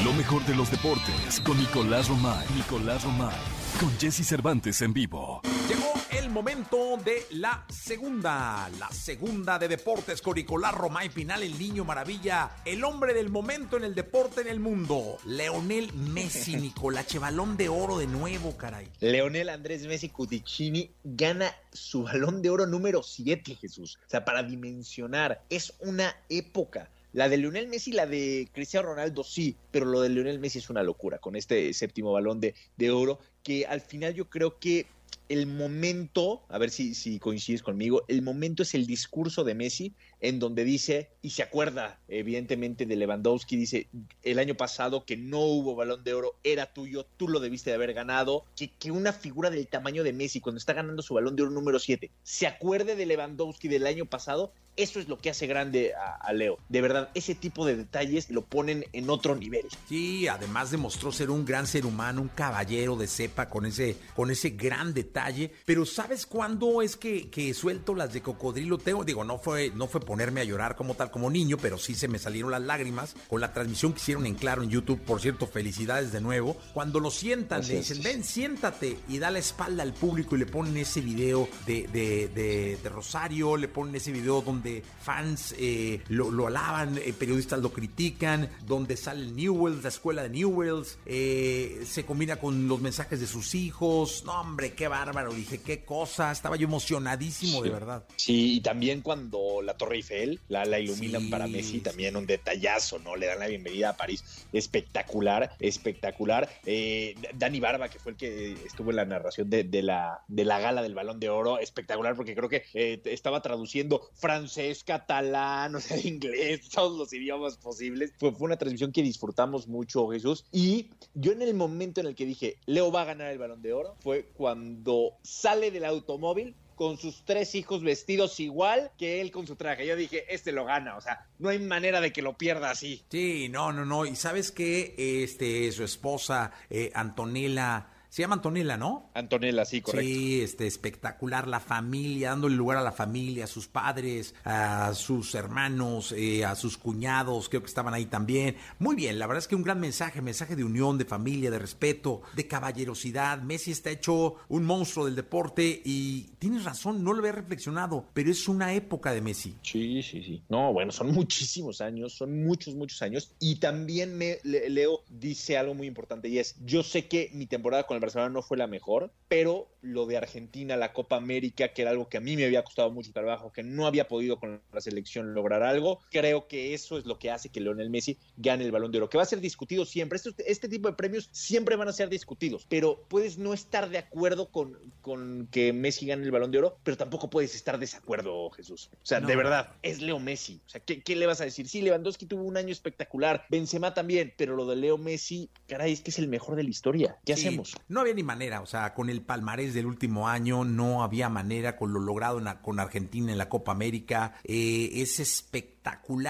[0.03, 2.47] Lo mejor de los deportes con Nicolás Romay.
[2.57, 3.37] Nicolás Romay.
[3.79, 5.41] Con Jesse Cervantes en vivo.
[5.69, 11.57] Llegó el momento de la segunda, la segunda de deportes con Nicolás Romay Pinal, el
[11.59, 17.19] niño maravilla, el hombre del momento en el deporte en el mundo, Leonel Messi, Nicolache,
[17.21, 18.89] balón de oro de nuevo, caray.
[19.01, 23.99] Leonel Andrés Messi Cuticini gana su balón de oro número 7, Jesús.
[24.07, 26.91] O sea, para dimensionar, es una época.
[27.15, 30.69] La de Lionel Messi, la de Cristiano Ronaldo, sí, pero lo de Lionel Messi es
[30.69, 34.87] una locura con este séptimo balón de, de oro, que al final yo creo que
[35.29, 39.95] el momento, a ver si, si coincides conmigo, el momento es el discurso de Messi
[40.25, 43.89] en donde dice, y se acuerda evidentemente de Lewandowski, dice,
[44.23, 47.77] el año pasado que no hubo balón de oro, era tuyo, tú lo debiste de
[47.77, 51.37] haber ganado, que, que una figura del tamaño de Messi cuando está ganando su balón
[51.37, 55.31] de oro número 7, se acuerde de Lewandowski del año pasado, eso es lo que
[55.31, 56.59] hace grande a, Leo.
[56.69, 59.67] De verdad, ese tipo de detalles lo ponen en otro nivel.
[59.89, 64.31] Sí, además demostró ser un gran ser humano, un caballero de cepa con ese, con
[64.31, 65.53] ese gran detalle.
[65.65, 68.79] Pero ¿sabes cuándo es que, que suelto las de cocodrilo?
[68.79, 71.97] Tengo, digo, no fue, no fue ponerme a llorar como tal, como niño, pero sí
[71.97, 75.01] se me salieron las lágrimas con la transmisión que hicieron en Claro en YouTube.
[75.01, 76.57] Por cierto, felicidades de nuevo.
[76.73, 80.47] Cuando lo sientan, le dicen, ven, siéntate y da la espalda al público y le
[80.47, 86.01] ponen ese video de, de, de- de Rosario, le ponen ese video donde fans eh,
[86.09, 90.97] lo, lo alaban, eh, periodistas lo critican, donde sale el Newells, la escuela de Newells,
[91.07, 94.23] eh, se combina con los mensajes de sus hijos.
[94.25, 98.05] No, hombre, qué bárbaro, dije, qué cosa, estaba yo emocionadísimo, de verdad.
[98.15, 102.27] Sí, y también cuando la Torre Eiffel la, la iluminan Sí, para Messi, también un
[102.27, 103.17] detallazo, ¿no?
[103.17, 104.47] Le dan la bienvenida a París.
[104.53, 106.49] Espectacular, espectacular.
[106.67, 110.45] Eh, Dani Barba, que fue el que estuvo en la narración de, de la, de
[110.45, 115.75] la gala del Balón de Oro, espectacular, porque creo que eh, estaba traduciendo francés, catalán,
[115.75, 118.13] o sea, inglés, todos los idiomas posibles.
[118.19, 120.45] Fue, fue una transmisión que disfrutamos mucho, Jesús.
[120.53, 123.63] Y yo en el momento en el que dije, Leo va a ganar el Balón
[123.63, 129.31] de Oro, fue cuando sale del automóvil con sus tres hijos vestidos igual que él
[129.31, 129.87] con su traje.
[129.87, 133.03] Yo dije, este lo gana, o sea, no hay manera de que lo pierda así.
[133.11, 134.07] Sí, no, no, no.
[134.07, 139.11] Y sabes que este, su esposa, eh, Antonella, se llama Antonella, ¿no?
[139.13, 140.07] Antonella, sí, correcto.
[140.09, 145.35] Sí, este, espectacular, la familia, dándole lugar a la familia, a sus padres, a sus
[145.35, 148.55] hermanos, eh, a sus cuñados, creo que estaban ahí también.
[148.79, 151.59] Muy bien, la verdad es que un gran mensaje, mensaje de unión, de familia, de
[151.59, 153.43] respeto, de caballerosidad.
[153.43, 158.31] Messi está hecho un monstruo del deporte y tienes razón, no lo había reflexionado, pero
[158.31, 159.57] es una época de Messi.
[159.63, 160.41] Sí, sí, sí.
[160.49, 163.33] No, bueno, son muchísimos años, son muchos, muchos años.
[163.41, 167.47] Y también me, Le- Leo dice algo muy importante y es, yo sé que mi
[167.47, 171.73] temporada con el Barcelona no fue la mejor, pero lo de Argentina, la Copa América,
[171.73, 174.39] que era algo que a mí me había costado mucho trabajo, que no había podido
[174.39, 178.19] con la selección lograr algo, creo que eso es lo que hace que Lionel Messi
[178.37, 180.17] gane el Balón de Oro, que va a ser discutido siempre.
[180.17, 183.99] Estos- este tipo de premios siempre van a ser discutidos, pero puedes no estar de
[183.99, 188.51] acuerdo con, con que Messi gane el Balón de Oro, pero tampoco puedes estar desacuerdo,
[188.51, 188.91] Jesús.
[188.95, 189.29] O sea, No.
[189.29, 190.61] de verdad, es Leo Messi.
[190.67, 191.69] O sea, ¿qué, qué le vas a decir?
[191.69, 196.01] Sí, Lewandowski tuvo un año espectacular, Benzema también, pero lo de Leo Messi, caray, es
[196.01, 197.19] que es el mejor de la historia.
[197.25, 197.75] ¿Qué Sí, hacemos?
[197.95, 201.77] No había ni manera, o sea, con el palmarés del último año no había manera
[201.77, 204.35] con lo logrado en la- con Argentina en la Copa América.
[204.43, 205.74] Eh, es espectacular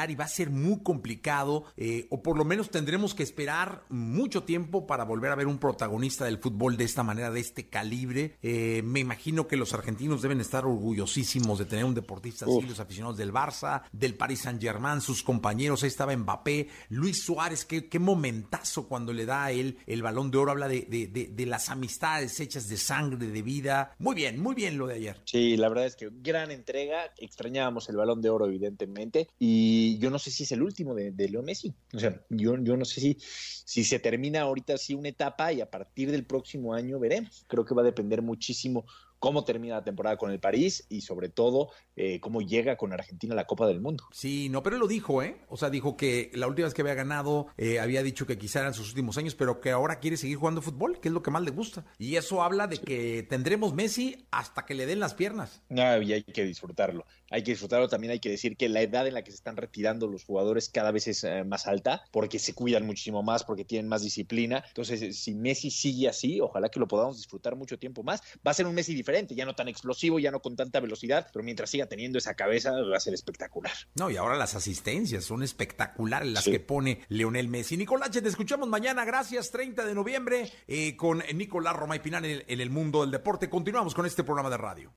[0.08, 4.42] y va a ser muy complicado, eh, o por lo menos tendremos que esperar mucho
[4.42, 8.36] tiempo para volver a ver un protagonista del fútbol de esta manera, de este calibre.
[8.42, 12.80] Eh, me imagino que los argentinos deben estar orgullosísimos de tener un deportista así, los
[12.80, 17.88] aficionados del Barça, del Paris Saint Germain, sus compañeros, ahí estaba Mbappé, Luis Suárez, qué,
[17.88, 21.28] qué momentazo cuando le da a él el balón de oro, habla de, de- de-
[21.28, 23.94] de las amistades hechas de sangre, de vida.
[23.98, 25.20] Muy bien, muy bien lo de ayer.
[25.24, 27.12] Sí, la verdad es que gran entrega.
[27.18, 29.28] Extrañábamos el balón de oro, evidentemente.
[29.46, 31.74] Y yo no sé si es el último de, de Leo Messi.
[31.92, 35.60] O sea, yo, yo no sé si, si se termina ahorita así una etapa y
[35.60, 37.44] a partir del próximo año veremos.
[37.46, 38.86] Creo que va a depender muchísimo
[39.24, 43.32] cómo termina la temporada con el París y sobre todo eh, cómo llega con Argentina
[43.32, 44.04] a la Copa del Mundo.
[44.12, 45.40] Sí, no, pero él lo dijo, ¿eh?
[45.48, 48.60] O sea, dijo que la última vez que había ganado eh, había dicho que quizá
[48.60, 51.30] eran sus últimos años, pero que ahora quiere seguir jugando fútbol, que es lo que
[51.30, 51.86] más le gusta.
[51.98, 55.62] Y eso habla de que tendremos Messi hasta que le den las piernas.
[55.70, 57.06] No, y hay que disfrutarlo.
[57.34, 57.88] Hay que disfrutarlo.
[57.88, 60.68] También hay que decir que la edad en la que se están retirando los jugadores
[60.68, 64.62] cada vez es eh, más alta, porque se cuidan muchísimo más, porque tienen más disciplina.
[64.68, 68.22] Entonces, si Messi sigue así, ojalá que lo podamos disfrutar mucho tiempo más.
[68.46, 71.26] Va a ser un Messi diferente, ya no tan explosivo, ya no con tanta velocidad,
[71.32, 73.72] pero mientras siga teniendo esa cabeza, va a ser espectacular.
[73.96, 77.76] No, y ahora las asistencias son espectaculares las que pone Leonel Messi.
[77.76, 79.04] Nicolás, te escuchamos mañana.
[79.04, 83.00] Gracias, 30 de noviembre, eh, con Nicolás Roma y Pinal en el, en el mundo
[83.00, 83.50] del deporte.
[83.50, 84.94] Continuamos con este programa de radio.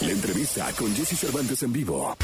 [0.00, 2.14] La entrevista con Jesse Cervantes en vivo.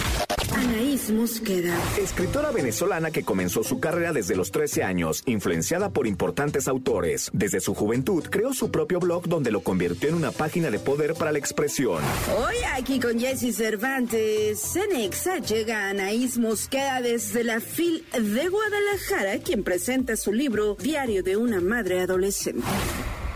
[0.55, 1.75] Anaís Mosqueda.
[1.99, 7.31] Escritora venezolana que comenzó su carrera desde los 13 años, influeneada por importantes autores.
[7.33, 11.15] Desde su juventud creó su propio blog donde lo convirtió en una página de poder
[11.15, 12.03] para la expresión.
[12.37, 19.65] Hoy aquí con Jesse Cervantes, Cenexa llega Anaís Mosqueda desde la FIL de Guadalajara, quien
[19.65, 22.67] presenta su libro Diario de una Madre Adolescente.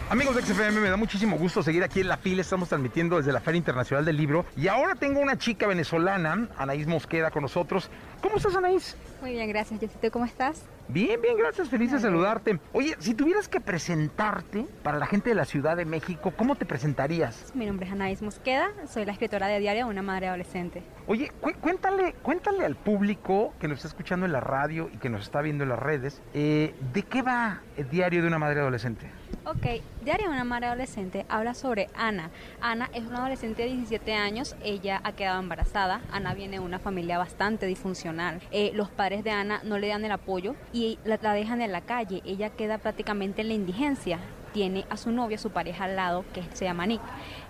[0.08, 2.40] Amigos de XFM, me da muchísimo gusto seguir aquí en la fila.
[2.40, 4.46] Estamos transmitiendo desde la Feria Internacional del Libro.
[4.56, 7.90] Y ahora tengo una chica venezolana, Anaís Mosqueda, con nosotros.
[8.20, 8.96] ¿Cómo estás, Anaís?
[9.20, 9.80] Muy bien, gracias.
[9.80, 10.62] Jessito, ¿cómo estás?
[10.88, 11.68] Bien, bien, gracias.
[11.68, 12.58] Feliz de saludarte.
[12.72, 16.64] Oye, si tuvieras que presentarte para la gente de la Ciudad de México, ¿cómo te
[16.64, 17.52] presentarías?
[17.54, 20.82] Mi nombre es Anaís Mosqueda, soy la escritora de Diario Una Madre Adolescente.
[21.08, 25.22] Oye, cuéntale, cuéntale al público que nos está escuchando en la radio y que nos
[25.22, 29.10] está viendo en las redes, eh, ¿de qué va el Diario de una Madre Adolescente?
[29.44, 32.30] Ok, Diario de una Madre Adolescente habla sobre Ana.
[32.60, 36.00] Ana es una adolescente de 17 años, ella ha quedado embarazada.
[36.12, 38.05] Ana viene de una familia bastante disfuncional.
[38.50, 41.72] Eh, los padres de Ana no le dan el apoyo y la, la dejan en
[41.72, 42.22] la calle.
[42.24, 44.18] Ella queda prácticamente en la indigencia
[44.52, 47.02] tiene a su novia, su pareja al lado, que se llama Nick.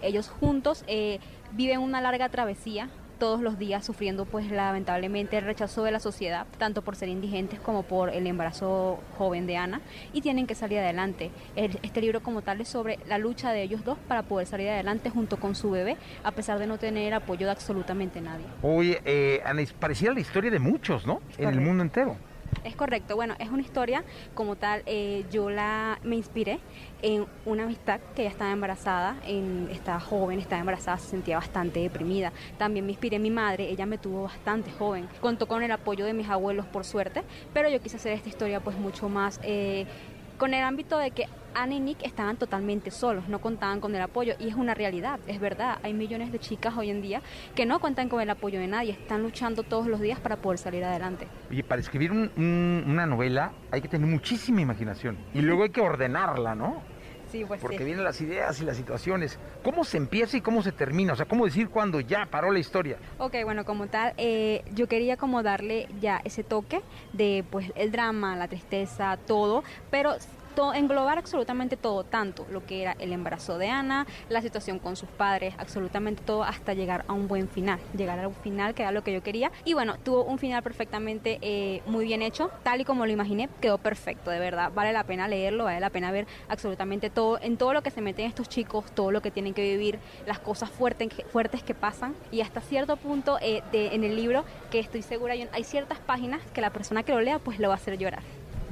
[0.02, 1.20] Ellos juntos eh,
[1.52, 2.88] viven una larga travesía
[3.18, 7.60] todos los días sufriendo pues lamentablemente el rechazo de la sociedad, tanto por ser indigentes
[7.60, 9.80] como por el embarazo joven de Ana,
[10.12, 11.30] y tienen que salir adelante.
[11.54, 15.10] Este libro como tal es sobre la lucha de ellos dos para poder salir adelante
[15.10, 18.46] junto con su bebé, a pesar de no tener apoyo de absolutamente nadie.
[18.62, 21.20] Oye, eh, Ana, pareciera la historia de muchos, ¿no?
[21.38, 22.16] En el mundo entero.
[22.64, 24.04] Es correcto, bueno, es una historia
[24.34, 26.58] como tal, eh, yo la me inspiré
[27.02, 31.80] en una amistad que ella estaba embarazada, en, estaba joven, estaba embarazada, se sentía bastante
[31.80, 32.32] deprimida.
[32.58, 36.04] También me inspiré en mi madre, ella me tuvo bastante joven, contó con el apoyo
[36.04, 37.22] de mis abuelos por suerte,
[37.52, 39.40] pero yo quise hacer esta historia pues mucho más...
[39.42, 39.86] Eh,
[40.36, 44.02] con el ámbito de que Ana y Nick estaban totalmente solos, no contaban con el
[44.02, 45.78] apoyo y es una realidad, es verdad.
[45.82, 47.22] Hay millones de chicas hoy en día
[47.54, 50.58] que no cuentan con el apoyo de nadie, están luchando todos los días para poder
[50.58, 51.26] salir adelante.
[51.50, 56.54] Y para escribir una novela hay que tener muchísima imaginación y luego hay que ordenarla,
[56.54, 56.82] ¿no?
[57.30, 57.84] Sí, pues Porque sí.
[57.84, 59.38] vienen las ideas y las situaciones.
[59.62, 61.12] ¿Cómo se empieza y cómo se termina?
[61.12, 62.98] O sea, ¿cómo decir cuando ya paró la historia?
[63.18, 66.80] Ok, bueno, como tal, eh, yo quería como darle ya ese toque
[67.12, 70.16] de pues el drama, la tristeza, todo, pero
[70.74, 75.08] englobar absolutamente todo, tanto lo que era el embarazo de Ana, la situación con sus
[75.08, 78.92] padres, absolutamente todo hasta llegar a un buen final, llegar a un final que era
[78.92, 79.50] lo que yo quería.
[79.64, 83.48] Y bueno, tuvo un final perfectamente eh, muy bien hecho, tal y como lo imaginé,
[83.60, 87.56] quedó perfecto, de verdad, vale la pena leerlo, vale la pena ver absolutamente todo, en
[87.56, 90.70] todo lo que se meten estos chicos, todo lo que tienen que vivir, las cosas
[90.70, 95.02] fuertes, fuertes que pasan y hasta cierto punto eh, de, en el libro que estoy
[95.02, 97.98] segura, hay ciertas páginas que la persona que lo lea pues lo va a hacer
[97.98, 98.22] llorar.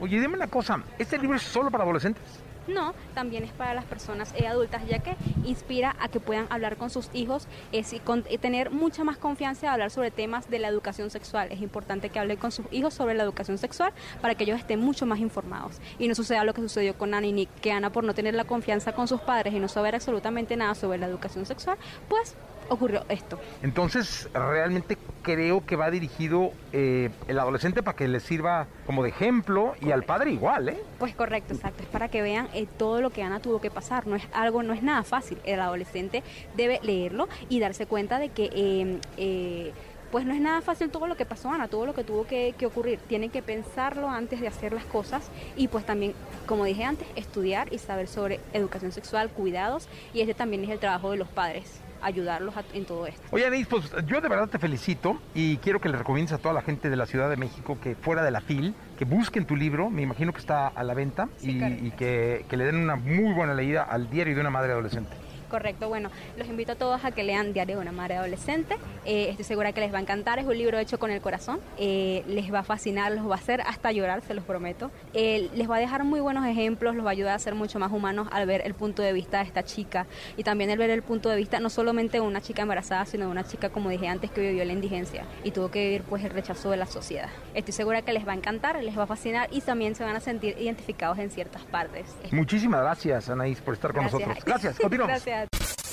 [0.05, 2.23] Oye, dime una cosa, ¿este libro es solo para adolescentes?
[2.67, 6.77] No, también es para las personas eh, adultas, ya que inspira a que puedan hablar
[6.77, 10.59] con sus hijos es, y con, tener mucha más confianza de hablar sobre temas de
[10.59, 11.51] la educación sexual.
[11.51, 14.79] Es importante que hablen con sus hijos sobre la educación sexual para que ellos estén
[14.79, 17.89] mucho más informados y no suceda lo que sucedió con Ana y Nick, que Ana
[17.91, 21.07] por no tener la confianza con sus padres y no saber absolutamente nada sobre la
[21.07, 21.79] educación sexual,
[22.11, 22.37] pues
[22.69, 23.39] ocurrió esto.
[23.63, 29.11] Entonces, realmente creo que va dirigido eh, el adolescente para que les sirva como de
[29.11, 30.79] ejemplo y al padre igual, ¿eh?
[30.99, 31.83] Pues correcto, exacto.
[31.83, 34.07] Es para que vean eh, todo lo que Ana tuvo que pasar.
[34.07, 35.39] No es algo, no es nada fácil.
[35.45, 36.23] El adolescente
[36.57, 39.73] debe leerlo y darse cuenta de que eh, eh,
[40.11, 42.55] pues no es nada fácil todo lo que pasó Ana, todo lo que tuvo que,
[42.57, 43.01] que, ocurrir.
[43.09, 46.15] Tienen que pensarlo antes de hacer las cosas y pues también,
[46.47, 50.79] como dije antes, estudiar y saber sobre educación sexual, cuidados y ese también es el
[50.79, 53.23] trabajo de los padres ayudarlos a, en todo esto.
[53.31, 56.55] Oye, Anis, pues yo de verdad te felicito y quiero que le recomiendes a toda
[56.55, 59.57] la gente de la Ciudad de México que fuera de la FIL, que busquen tu
[59.57, 62.77] libro, me imagino que está a la venta, Sí, y, y que, que le den
[62.77, 65.17] una muy buena leída al diario de una madre adolescente.
[65.55, 68.77] Correcto, bueno, los invito a todos a que lean Diario de una Madre Adolescente.
[69.05, 71.61] Eh, estoy segura que les va a encantar, es un libro hecho con el corazón.
[71.79, 74.91] Eh, les va a fascinar, los va a hacer hasta llorar, se los prometo.
[75.13, 77.79] Eh, les va a dejar muy buenos ejemplos, los va a ayudar a ser mucho
[77.79, 80.91] más humanos al ver el punto de vista de esta chica y también el ver
[80.91, 83.91] el punto de vista no solamente de una chica embarazada, sino de una chica, como
[83.91, 86.87] dije antes, que vivió la indigencia y tuvo que vivir pues el rechazo de la
[86.87, 87.29] sociedad.
[87.55, 90.17] Estoy segura que les va a encantar, les va a fascinar y también se van
[90.17, 92.07] a sentir identificados en ciertas partes.
[92.33, 94.21] Muchísimas gracias, Anaís, por estar con Gracias.
[94.21, 94.45] nosotros.
[94.45, 95.13] Gracias, continuamos.
[95.25, 95.44] Gracias.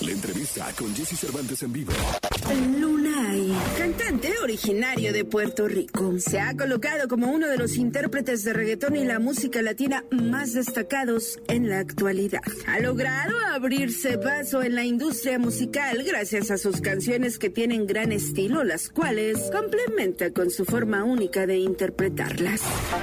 [0.02, 1.92] La entrevista con Jesse Cervantes en vivo.
[2.80, 8.54] Lunay, cantante originario de Puerto Rico, se ha colocado como uno de los intérpretes de
[8.54, 12.42] reggaetón y la música latina más destacados en la actualidad.
[12.68, 18.12] Ha logrado abrirse paso en la industria musical gracias a sus canciones que tienen gran
[18.12, 22.62] estilo, las cuales complementa con su forma única de interpretarlas.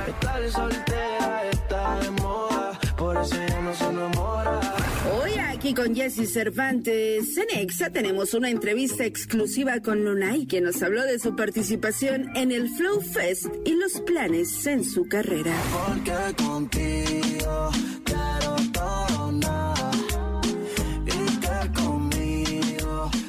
[0.09, 4.68] Estar soltera está de moda, por eso ya no se enamora.
[5.69, 11.03] Aquí con Jesse Cervantes en Exa tenemos una entrevista exclusiva con Lunay que nos habló
[11.03, 15.53] de su participación en el Flow Fest y los planes en su carrera.
[15.71, 17.71] Porque contigo
[18.05, 19.18] todo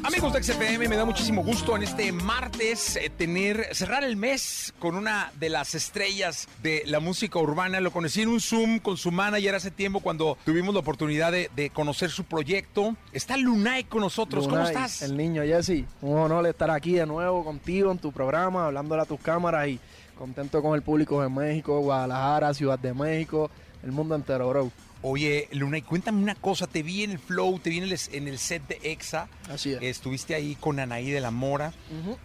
[0.09, 4.73] Amigos de XFM, me da muchísimo gusto en este martes eh, tener, cerrar el mes
[4.79, 7.79] con una de las estrellas de la música urbana.
[7.79, 11.51] Lo conocí en un Zoom con su manager hace tiempo cuando tuvimos la oportunidad de,
[11.55, 12.95] de conocer su proyecto.
[13.13, 14.45] Está Lunay con nosotros.
[14.45, 15.03] ¿Cómo Lunay, estás?
[15.03, 19.05] El niño Jesse, un honor estar aquí de nuevo contigo en tu programa, hablándole a
[19.05, 19.79] tus cámaras y
[20.17, 23.51] contento con el público de México, Guadalajara, Ciudad de México,
[23.83, 24.71] el mundo entero, bro.
[25.01, 26.67] Oye, Lunay, cuéntame una cosa.
[26.67, 29.29] Te vi en el flow, te vi en el, en el set de EXA.
[29.49, 29.81] Así es.
[29.81, 31.73] Estuviste ahí con Anaí de la Mora.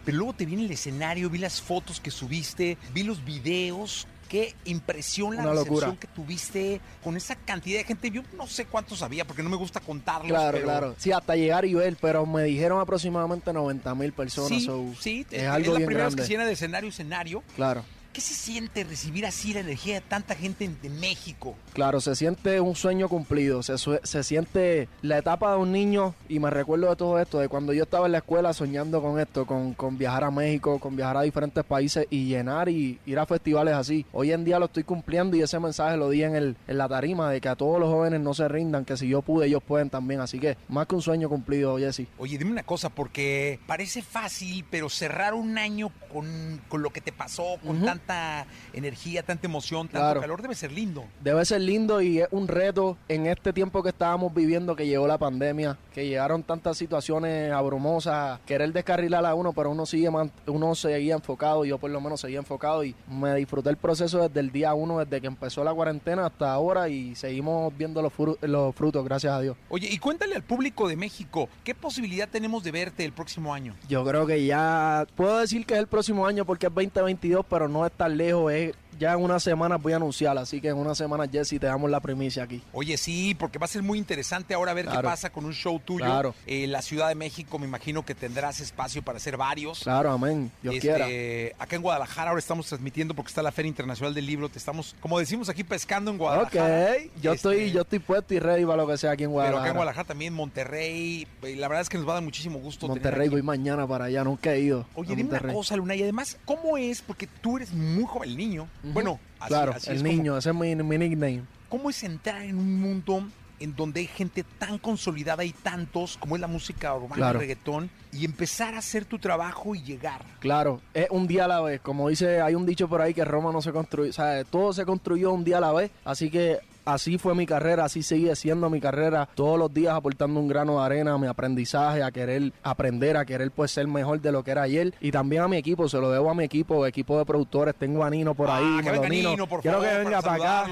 [0.03, 4.07] Pero luego te vi en el escenario, vi las fotos que subiste, vi los videos.
[4.27, 5.99] Qué impresión la Una recepción locura.
[5.99, 8.09] que tuviste con esa cantidad de gente.
[8.09, 10.29] Yo no sé cuántos había porque no me gusta contarlos.
[10.31, 10.95] Claro, pero claro.
[10.97, 14.49] Sí, hasta llegar y ver, pero me dijeron aproximadamente 90 mil personas.
[14.49, 16.23] Sí, so, sí, es es, algo la bien primera vez grande.
[16.23, 17.43] que se llena de escenario escenario.
[17.55, 17.85] Claro.
[18.15, 21.53] ¿Qué se siente recibir así la energía de tanta gente de México?
[21.73, 26.39] Claro, se siente un sueño cumplido, se, se siente la etapa de un niño y
[26.39, 29.45] me recuerdo de todo esto, de cuando yo estaba en la escuela soñando con esto,
[29.45, 33.25] con, con viajar a México, con viajar a diferentes países y llenar y ir a
[33.25, 34.05] festivales así.
[34.13, 36.87] Hoy en día lo estoy cumpliendo y ese mensaje lo di en, el, en la
[36.87, 39.61] tarima de que a todos los jóvenes no se rindan, que si yo pude ellos
[39.61, 42.07] pueden también, así que más que un sueño cumplido, Jesse.
[42.17, 47.01] Oye, dime una cosa, porque parece fácil, pero cerrar un año con, con lo que
[47.01, 47.85] te pasó, con Ujú.
[48.05, 50.21] Tanta energía, tanta emoción, tanto Claro.
[50.21, 51.05] calor, debe ser lindo.
[51.21, 55.07] Debe ser lindo y es un reto en este tiempo que estábamos viviendo, que llegó
[55.07, 60.09] la pandemia, que llegaron tantas situaciones abrumosas, querer descarrilar a uno, pero uno sigue
[60.47, 64.39] uno seguía enfocado, yo por lo menos seguía enfocado y me disfruté el proceso desde
[64.39, 68.37] el día uno, desde que empezó la cuarentena hasta ahora y seguimos viendo los, fru-
[68.41, 69.57] los frutos, gracias a Dios.
[69.69, 73.73] Oye, y cuéntale al público de México, ¿qué posibilidad tenemos de verte el próximo año?
[73.87, 77.67] Yo creo que ya puedo decir que es el próximo año porque es 2022, pero
[77.67, 80.77] no es tan lejos, es ya en unas semanas voy a anunciar, así que en
[80.77, 82.61] unas semanas Jesse te damos la primicia aquí.
[82.71, 85.81] Oye, sí, porque va a ser muy interesante ahora ver qué pasa con un show
[85.83, 86.05] tuyo.
[86.05, 86.33] Claro.
[86.47, 89.79] Eh, la Ciudad de México, me imagino que tendrás espacio para hacer varios.
[89.79, 90.49] Claro, amén.
[90.61, 91.55] Dios Este, quiera.
[91.61, 94.47] Acá en Guadalajara ahora estamos transmitiendo porque está la Feria Internacional del Libro.
[94.47, 96.95] Te estamos, como decimos aquí, pescando en Ok, Guadalajara.
[97.21, 99.33] yo Este, estoy, yo estoy puesto y ready para lo que sea aquí en Pero
[99.33, 99.61] Guadalajara.
[99.61, 101.27] acá en Guadalajara también, Monterrey.
[101.43, 102.87] y La verdad es que nos va a dar muchísimo gusto.
[102.87, 104.85] Monterrey, voy mañana para allá, nunca he ido.
[104.95, 107.01] Oye, dime una cosa, Luna, y además, ¿cómo es?
[107.01, 108.67] Porque tú eres muy joven, el niño.
[108.83, 111.43] Bueno, así, claro, así el es como- niño, ese es mi, mi nickname.
[111.69, 113.27] ¿Cómo es entrar en un mundo
[113.59, 117.39] en donde hay gente tan consolidada y tantos, como es la música urbana, Claro.
[117.39, 120.21] el reggaetón, y empezar a hacer tu trabajo y llegar?
[120.39, 121.79] Claro, es un día a la vez.
[121.81, 124.73] Como dice, hay un dicho por ahí que Roma no se construyó, o sea, todo
[124.73, 125.91] se construyó un día a la vez.
[126.03, 129.27] Así que así fue mi carrera, así sigue siendo mi carrera.
[129.35, 133.25] Todos los días aportando un grano de arena a mi aprendizaje, a querer aprender, a
[133.25, 134.93] querer pues ser mejor de lo que era ayer.
[135.01, 137.75] Y también a mi equipo, se lo debo a mi equipo, equipo de productores.
[137.75, 138.77] Tengo a Nino por ahí.
[138.79, 139.09] Ah, que venga.
[139.09, 140.69] Nino, por Quiero favor, que venga para para acá.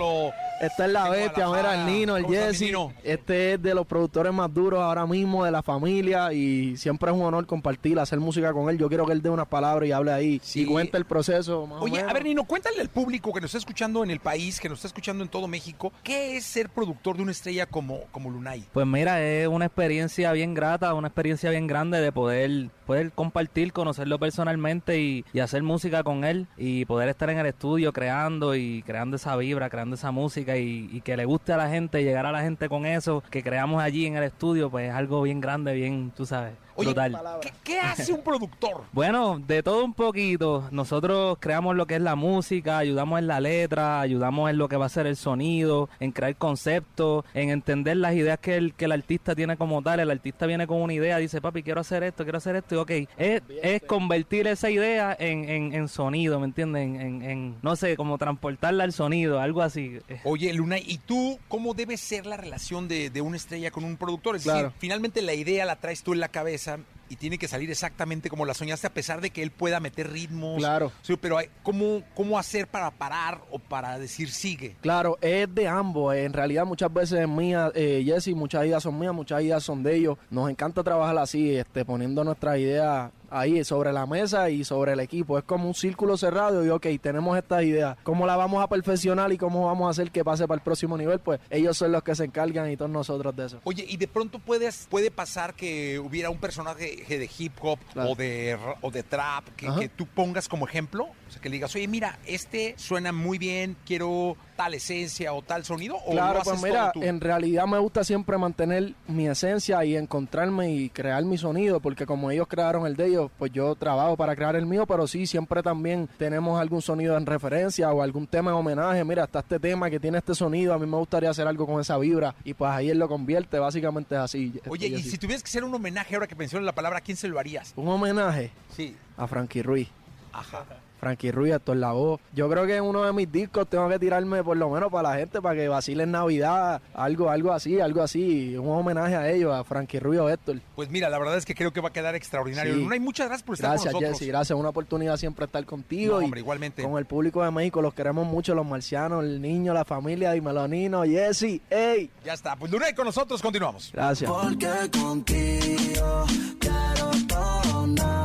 [0.62, 1.86] Esta es la bestia, mira, el.
[1.86, 2.78] Nino, el ¿Cómo estás, mi Jesse.
[3.04, 7.18] Este es de los productores más duros ahora mismo de la familia y siempre es
[7.18, 8.78] un honor compartir, hacer música con él.
[8.78, 11.68] Yo quiero que él dé unas palabras y hable ahí y cuente el proceso.
[11.68, 12.12] Más o Oye, menos.
[12.12, 14.80] a ver, Nino, cuéntale al público que nos está escuchando en el país, que nos
[14.80, 18.66] está escuchando en todo México, ¿qué es ser productor de una estrella como, como Lunay?
[18.74, 23.74] Pues mira, es una experiencia bien grata, una experiencia bien grande de poder, poder compartir,
[23.74, 28.56] conocerlo personalmente y, y hacer música con él y poder estar en el estudio creando
[28.56, 32.04] y creando esa vibra, creando esa música y, y que le guste a la gente,
[32.04, 35.22] llegar a la gente con eso que creamos allí en el estudio, pues es algo
[35.22, 36.54] bien grande, bien, tú sabes.
[36.76, 37.18] Brutal.
[37.42, 38.84] ¿qué, qué hace un productor?
[38.94, 40.68] Bueno, de todo un poquito.
[40.72, 44.78] Nosotros creamos lo que es la música, ayudamos en la letra, ayudamos en lo que
[44.78, 48.86] va a ser el sonido, en crear conceptos, en entender las ideas que el, que
[48.86, 50.00] el artista tiene como tal.
[50.00, 52.78] El artista viene con una idea, dice, papi, quiero hacer esto, quiero hacer esto, y
[52.78, 56.84] ok, es, es convertir esa idea en, en, en sonido, ¿me entiendes?
[56.84, 60.00] En, en, en, no sé, como transportarla al sonido, algo así.
[60.24, 63.98] Oye, Luna, ¿y tú cómo debe ser la relación de, de una estrella con un
[63.98, 64.36] productor?
[64.36, 66.63] Es decir, finalmente la idea la traes tú en la cabeza
[67.10, 70.10] y tiene que salir exactamente como la soñaste, a pesar de que él pueda meter
[70.12, 70.58] ritmos.
[70.58, 70.92] Claro.
[71.04, 74.76] Sí, pero hay- ¿cómo, ¿cómo hacer para parar o para decir sigue?
[74.82, 76.16] Claro, es de ambos.
[76.16, 79.84] En realidad muchas veces es mía, eh, Jesse, muchas ideas son mías, muchas ideas son
[79.84, 80.18] de ellos.
[80.32, 85.00] Nos encanta trabajar así, este, poniendo nuestras ideas ahí sobre la mesa y sobre el
[85.00, 85.38] equipo.
[85.38, 87.98] Es como un círculo cerrado y ok, tenemos estas ideas.
[88.04, 90.98] ¿Cómo la vamos a perfeccionar y cómo vamos a hacer que pase para el próximo
[90.98, 91.20] nivel?
[91.20, 93.60] Pues ellos son los que se encargan y todos nosotros de eso.
[93.64, 98.12] Oye, y de pronto puedes, puede pasar que hubiera un personaje de hip hop Claro.
[98.12, 101.06] o, de, o de trap que, tú pongas como ejemplo.
[101.06, 105.42] O sea, que le digas, oye, mira, este suena muy bien, quiero tal esencia o
[105.42, 105.98] tal sonido.
[106.06, 107.08] O Claro, lo haces pues mira, todo tú?
[107.10, 112.06] en realidad me gusta siempre mantener mi esencia y encontrarme y crear mi sonido, porque
[112.06, 115.26] como ellos crearon el de ellos, pues yo trabajo para crear el mío, pero sí,
[115.28, 119.04] siempre también tenemos algún sonido en referencia o algún tema en homenaje.
[119.04, 121.80] Mira, está este tema que tiene este sonido, a mí me gustaría hacer algo con
[121.82, 124.54] esa vibra y pues ahí él lo convierte, básicamente es así.
[124.68, 127.18] Oye, y si tuvieras que hacer un homenaje ahora que mencionas la palabra, ¿a quién
[127.18, 127.74] se lo harías?
[127.76, 128.96] Un homenaje Sí.
[129.18, 129.88] a Frankie Ruiz.
[130.32, 130.64] Ajá.
[131.04, 132.18] Frankie Ruiz, Héctor Lavoe.
[132.32, 135.10] Yo creo que en uno de mis discos tengo que tirarme por lo menos para
[135.10, 139.30] la gente, para que vacile en Navidad, algo, algo así, algo así, un homenaje a
[139.30, 140.62] ellos, a Frankie Ruiz o Héctor.
[140.78, 142.74] Pues mira, la verdad es que creo que va a quedar extraordinario.
[142.74, 142.80] Sí.
[142.80, 144.20] Luna, y muchas gracias por estar Gracias, con nosotros.
[144.20, 144.58] Jesse, gracias.
[144.58, 146.16] Una oportunidad siempre estar contigo.
[146.16, 146.84] No, y hombre, igualmente.
[146.84, 150.66] Con el público de México, los queremos mucho, los marcianos, el niño, la familia, dímelo,
[150.70, 152.10] Nino, Jesse, ey.
[152.24, 152.56] Ya está.
[152.56, 153.92] Pues Luna, y con nosotros continuamos.
[153.92, 154.32] Gracias.
[154.32, 156.26] Porque contigo
[156.60, 158.23] quiero todo nada.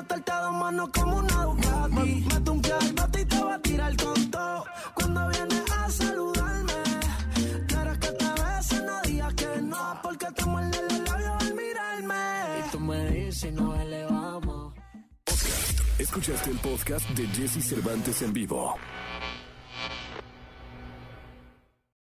[0.00, 2.26] Es que te quiero meterte a dos manos como una Ducati.
[2.32, 4.64] Mete un pie al bate y te va a tirar con todo.
[4.94, 6.72] Cuando vienes a saludarme,
[7.66, 10.00] quieres que te bese, no digas que no.
[10.02, 12.66] Porque te muerde los labios al mirarme.
[12.66, 14.74] Y tú me dices y nos elevamos.
[15.98, 18.76] Escuchaste el podcast de Jesse Cervantes en vivo.